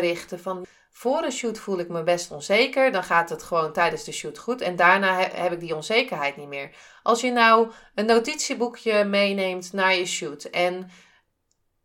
berichten 0.00 0.40
van 0.40 0.66
voor 0.90 1.22
een 1.22 1.32
shoot 1.32 1.58
voel 1.58 1.78
ik 1.78 1.88
me 1.88 2.02
best 2.02 2.30
onzeker. 2.30 2.92
Dan 2.92 3.04
gaat 3.04 3.28
het 3.28 3.42
gewoon 3.42 3.72
tijdens 3.72 4.04
de 4.04 4.12
shoot 4.12 4.38
goed. 4.38 4.60
En 4.60 4.76
daarna 4.76 5.28
heb 5.32 5.52
ik 5.52 5.60
die 5.60 5.74
onzekerheid 5.74 6.36
niet 6.36 6.48
meer. 6.48 6.70
Als 7.02 7.20
je 7.20 7.30
nou 7.30 7.70
een 7.94 8.06
notitieboekje 8.06 9.04
meeneemt 9.04 9.72
naar 9.72 9.94
je 9.94 10.06
shoot. 10.06 10.44
En 10.44 10.90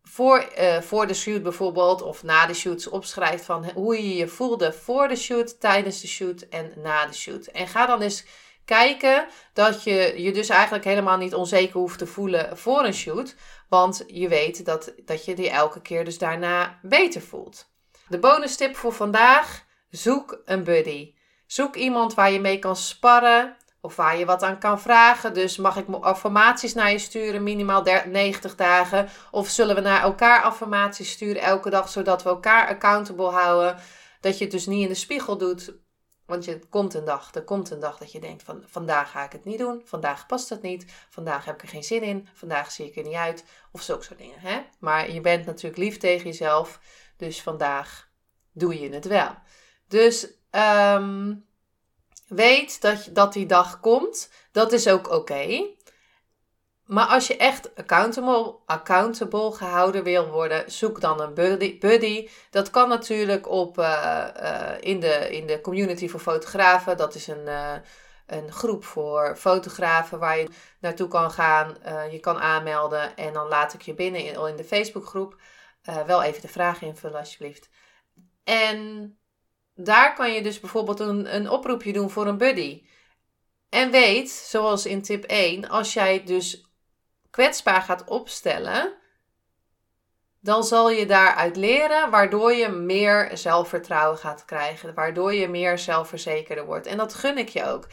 voor, 0.04 0.50
uh, 0.60 0.82
voor 0.82 1.08
de 1.08 1.14
shoot 1.14 1.44
bijvoorbeeld, 1.44 2.02
of 2.02 2.24
na 2.24 2.46
de 2.46 2.54
shoots 2.54 2.88
opschrijft 2.88 3.46
van 3.46 3.70
hoe 3.72 3.96
je 3.96 4.16
je 4.16 4.28
voelde 4.28 4.74
voor 4.74 5.08
de 5.08 5.16
shoot, 5.16 5.60
tijdens 5.60 6.02
de 6.02 6.08
shoot 6.08 6.42
en 6.42 6.74
na 6.76 7.06
de 7.06 7.14
shoot. 7.14 7.46
En 7.46 7.68
ga 7.68 7.86
dan 7.86 8.02
eens 8.02 8.26
kijken 8.66 9.28
dat 9.54 9.84
je 9.84 10.14
je 10.18 10.32
dus 10.32 10.50
eigenlijk 10.50 10.84
helemaal 10.84 11.18
niet 11.18 11.36
onzeker 11.36 11.80
hoeft 11.80 11.98
te 11.98 12.08
voelen 12.08 12.58
voor 12.58 12.84
een 12.86 12.94
shoot. 12.94 13.36
Want 13.70 14.04
je 14.08 14.28
weet 14.28 14.66
dat, 14.66 14.94
dat 15.06 15.26
je 15.26 15.36
die 15.36 15.50
elke 15.50 15.82
keer 15.82 16.06
dus 16.06 16.18
daarna 16.18 16.80
beter 16.82 17.22
voelt. 17.22 17.76
De 18.10 18.20
bonus 18.20 18.56
tip 18.56 18.76
voor 18.76 18.94
vandaag: 18.94 19.66
zoek 19.90 20.42
een 20.46 20.64
buddy. 20.64 21.16
Zoek 21.46 21.76
iemand 21.76 22.14
waar 22.14 22.32
je 22.32 22.40
mee 22.40 22.60
kan 22.60 22.76
sparren 22.76 23.58
of 23.82 23.96
waar 23.96 24.18
je 24.18 24.26
wat 24.26 24.44
aan 24.44 24.60
kan 24.60 24.80
vragen. 24.80 25.34
Dus 25.34 25.58
mag 25.58 25.78
ik 25.78 25.90
affirmaties 25.90 26.74
naar 26.74 26.92
je 26.92 27.00
sturen, 27.00 27.44
minimaal 27.44 27.84
90 28.06 28.56
dagen? 28.56 29.10
Of 29.32 29.48
zullen 29.48 29.76
we 29.76 29.82
naar 29.82 30.02
elkaar 30.02 30.42
affirmaties 30.42 31.12
sturen 31.12 31.42
elke 31.42 31.70
dag, 31.70 31.90
zodat 31.90 32.24
we 32.24 32.30
elkaar 32.30 32.68
accountable 32.68 33.30
houden? 33.30 33.78
Dat 34.22 34.38
je 34.38 34.44
het 34.44 34.54
dus 34.54 34.66
niet 34.66 34.82
in 34.82 34.88
de 34.88 34.94
spiegel 34.94 35.38
doet. 35.38 35.74
Want 36.26 36.46
je 36.46 36.60
komt 36.70 36.94
een 36.94 37.06
dag, 37.06 37.36
er 37.36 37.44
komt 37.44 37.72
een 37.72 37.80
dag 37.80 37.98
dat 37.98 38.12
je 38.12 38.20
denkt 38.20 38.44
van 38.44 38.64
vandaag 38.66 39.12
ga 39.12 39.24
ik 39.24 39.32
het 39.32 39.46
niet 39.46 39.58
doen, 39.58 39.82
vandaag 39.86 40.26
past 40.26 40.50
het 40.50 40.62
niet, 40.62 40.86
vandaag 41.10 41.46
heb 41.46 41.56
ik 41.56 41.62
er 41.62 41.68
geen 41.68 41.84
zin 41.84 42.02
in, 42.02 42.28
vandaag 42.34 42.72
zie 42.72 42.86
ik 42.86 42.96
er 42.96 43.04
niet 43.04 43.14
uit 43.14 43.46
of 43.72 43.82
zulke 43.82 44.04
soort 44.04 44.20
dingen. 44.20 44.40
Hè? 44.40 44.62
Maar 44.80 45.12
je 45.12 45.22
bent 45.22 45.46
natuurlijk 45.46 45.78
lief 45.78 45.98
tegen 45.98 46.26
jezelf. 46.26 46.80
Dus 47.18 47.42
vandaag 47.42 48.10
doe 48.52 48.80
je 48.80 48.90
het 48.90 49.06
wel. 49.06 49.36
Dus 49.88 50.28
ehm, 50.50 51.34
weet 52.28 52.82
dat, 52.82 53.10
dat 53.12 53.34
die 53.34 53.46
dag 53.46 53.80
komt. 53.80 54.30
Dat 54.52 54.72
is 54.72 54.88
ook 54.88 55.10
oké. 55.12 55.76
Maar 56.86 57.06
als 57.06 57.28
je 57.28 57.38
echt 57.38 57.76
accountable, 57.76 58.56
accountable 58.66 59.52
gehouden 59.52 60.04
wil 60.04 60.28
worden, 60.28 60.72
zoek 60.72 61.02
dan 61.02 61.22
een 61.22 61.34
buddy. 61.80 62.30
Dat 62.50 62.70
kan 62.70 62.90
natuurlijk 62.90 63.50
op, 63.50 63.78
uh, 63.78 64.28
uh, 64.42 64.72
in, 64.80 65.00
de, 65.00 65.30
in 65.30 65.48
de 65.48 65.62
community 65.62 66.10
voor 66.10 66.20
fotografen. 66.20 66.98
Dat 66.98 67.16
is 67.16 67.28
een, 67.28 67.46
uh, 67.46 67.74
een 68.26 68.52
groep 68.52 68.86
voor 68.86 69.36
fotografen 69.38 70.20
waar 70.20 70.38
je 70.38 70.50
naartoe 70.80 71.08
kan 71.08 71.32
gaan. 71.32 71.78
je 72.12 72.20
kan 72.20 72.38
aanmelden 72.40 73.16
en 73.16 73.34
dan 73.34 73.48
laat 73.48 73.74
ik 73.74 73.82
je 73.82 73.94
binnen 73.94 74.24
in, 74.24 74.48
in 74.48 74.56
de 74.56 74.64
Facebookgroep. 74.64 75.36
Uh, 75.90 76.04
wel 76.04 76.24
even 76.24 76.42
de 76.42 76.48
vragen 76.48 76.88
invullen 76.88 77.20
alsjeblieft. 77.20 77.70
En 78.44 79.18
daar 79.76 80.16
kan 80.16 80.34
je 80.34 80.42
dus 80.42 80.60
bijvoorbeeld 80.60 81.00
een, 81.00 81.36
een 81.36 81.50
oproepje 81.50 81.94
doen 81.94 82.10
voor 82.10 82.28
een 82.28 82.38
buddy. 82.38 82.86
En 83.70 83.92
weet, 83.92 84.30
zoals 84.30 84.86
in 84.86 85.02
tip 85.02 85.24
1, 85.24 85.70
als 85.70 85.94
jij 85.94 86.24
dus 86.24 86.72
kwetsbaar 87.30 87.82
gaat 87.82 88.04
opstellen, 88.04 88.94
dan 90.40 90.64
zal 90.64 90.90
je 90.90 91.06
daaruit 91.06 91.56
leren, 91.56 92.10
waardoor 92.10 92.54
je 92.54 92.70
meer 92.70 93.30
zelfvertrouwen 93.34 94.18
gaat 94.18 94.46
krijgen, 94.46 94.94
waardoor 94.94 95.34
je 95.34 95.48
meer 95.48 95.78
zelfverzekerder 95.78 96.66
wordt. 96.66 96.86
En 96.86 96.98
dat 96.98 97.14
gun 97.14 97.38
ik 97.38 97.50
je 97.50 97.66
ook. 97.66 97.88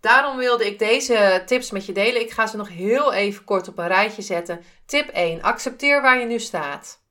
Daarom 0.00 0.36
wilde 0.36 0.66
ik 0.66 0.78
deze 0.78 1.42
tips 1.46 1.70
met 1.70 1.86
je 1.86 1.92
delen. 1.92 2.20
Ik 2.20 2.30
ga 2.30 2.46
ze 2.46 2.56
nog 2.56 2.68
heel 2.68 3.12
even 3.12 3.44
kort 3.44 3.68
op 3.68 3.78
een 3.78 3.86
rijtje 3.86 4.22
zetten. 4.22 4.64
Tip 4.86 5.08
1: 5.08 5.42
accepteer 5.42 6.02
waar 6.02 6.18
je 6.18 6.26
nu 6.26 6.38
staat. 6.38 7.02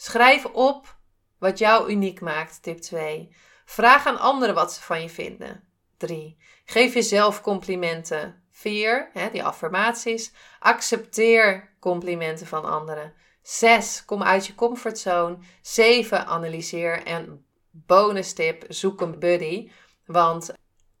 Schrijf 0.00 0.44
op 0.44 0.96
wat 1.38 1.58
jou 1.58 1.90
uniek 1.90 2.20
maakt. 2.20 2.62
Tip 2.62 2.78
2: 2.78 3.34
vraag 3.64 4.06
aan 4.06 4.18
anderen 4.18 4.54
wat 4.54 4.72
ze 4.72 4.82
van 4.82 5.02
je 5.02 5.08
vinden. 5.08 5.64
3. 5.96 6.36
Geef 6.64 6.94
jezelf 6.94 7.40
complimenten. 7.40 8.42
4. 8.50 9.10
Hè, 9.12 9.30
die 9.30 9.44
affirmaties. 9.44 10.32
Accepteer 10.58 11.76
complimenten 11.80 12.46
van 12.46 12.64
anderen. 12.64 13.14
6. 13.42 14.04
Kom 14.04 14.22
uit 14.22 14.46
je 14.46 14.54
comfortzone. 14.54 15.38
7. 15.62 16.26
Analyseer. 16.26 17.02
En 17.04 17.46
bonus 17.70 18.32
tip: 18.32 18.64
zoek 18.68 19.00
een 19.00 19.18
buddy. 19.18 19.70
Want 20.06 20.54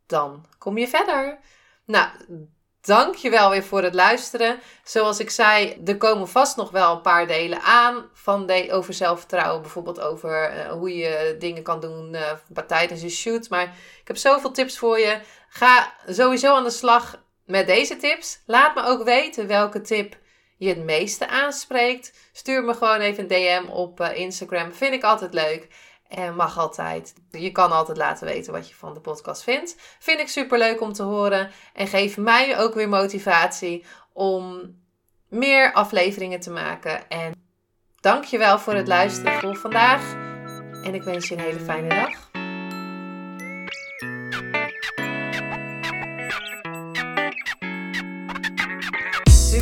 dan 0.06 0.46
kom 0.58 0.78
je 0.78 0.88
verder. 0.88 1.38
Nou, 1.84 2.10
dankjewel 2.80 3.50
weer 3.50 3.64
voor 3.64 3.82
het 3.82 3.94
luisteren. 3.94 4.60
Zoals 4.84 5.18
ik 5.20 5.30
zei, 5.30 5.80
er 5.84 5.96
komen 5.96 6.28
vast 6.28 6.56
nog 6.56 6.70
wel 6.70 6.94
een 6.94 7.00
paar 7.00 7.26
delen 7.26 7.60
aan 7.60 8.10
van 8.12 8.46
de, 8.46 8.68
over 8.72 8.94
zelfvertrouwen. 8.94 9.62
Bijvoorbeeld 9.62 10.00
over 10.00 10.56
uh, 10.56 10.70
hoe 10.70 10.96
je 10.96 11.36
dingen 11.38 11.62
kan 11.62 11.80
doen 11.80 12.14
uh, 12.14 12.62
tijdens 12.66 13.00
je 13.00 13.08
shoot. 13.08 13.48
Maar 13.48 13.62
ik 14.00 14.06
heb 14.06 14.16
zoveel 14.16 14.50
tips 14.50 14.78
voor 14.78 14.98
je. 14.98 15.20
Ga 15.48 15.92
sowieso 16.06 16.54
aan 16.54 16.64
de 16.64 16.70
slag 16.70 17.22
met 17.44 17.66
deze 17.66 17.96
tips. 17.96 18.42
Laat 18.46 18.74
me 18.74 18.82
ook 18.82 19.04
weten 19.04 19.46
welke 19.46 19.80
tip 19.80 20.16
je 20.56 20.68
het 20.68 20.84
meeste 20.84 21.28
aanspreekt. 21.28 22.12
Stuur 22.32 22.64
me 22.64 22.74
gewoon 22.74 23.00
even 23.00 23.22
een 23.22 23.28
DM 23.28 23.70
op 23.70 24.00
uh, 24.00 24.16
Instagram. 24.16 24.72
Vind 24.72 24.94
ik 24.94 25.02
altijd 25.02 25.34
leuk. 25.34 25.68
En 26.08 26.36
mag 26.36 26.58
altijd. 26.58 27.14
Je 27.30 27.52
kan 27.52 27.72
altijd 27.72 27.96
laten 27.96 28.26
weten 28.26 28.52
wat 28.52 28.68
je 28.68 28.74
van 28.74 28.94
de 28.94 29.00
podcast 29.00 29.42
vindt. 29.42 29.76
Vind 29.98 30.20
ik 30.20 30.28
super 30.28 30.58
leuk 30.58 30.80
om 30.80 30.92
te 30.92 31.02
horen. 31.02 31.50
En 31.74 31.86
geef 31.86 32.16
mij 32.16 32.58
ook 32.58 32.74
weer 32.74 32.88
motivatie 32.88 33.84
om 34.12 34.74
meer 35.28 35.72
afleveringen 35.72 36.40
te 36.40 36.50
maken. 36.50 37.08
En 37.08 37.34
dankjewel 38.00 38.58
voor 38.58 38.74
het 38.74 38.88
luisteren 38.88 39.40
voor 39.40 39.56
vandaag. 39.56 40.12
En 40.82 40.94
ik 40.94 41.02
wens 41.02 41.28
je 41.28 41.34
een 41.34 41.40
hele 41.40 41.60
fijne 41.60 41.88
dag. 41.88 42.27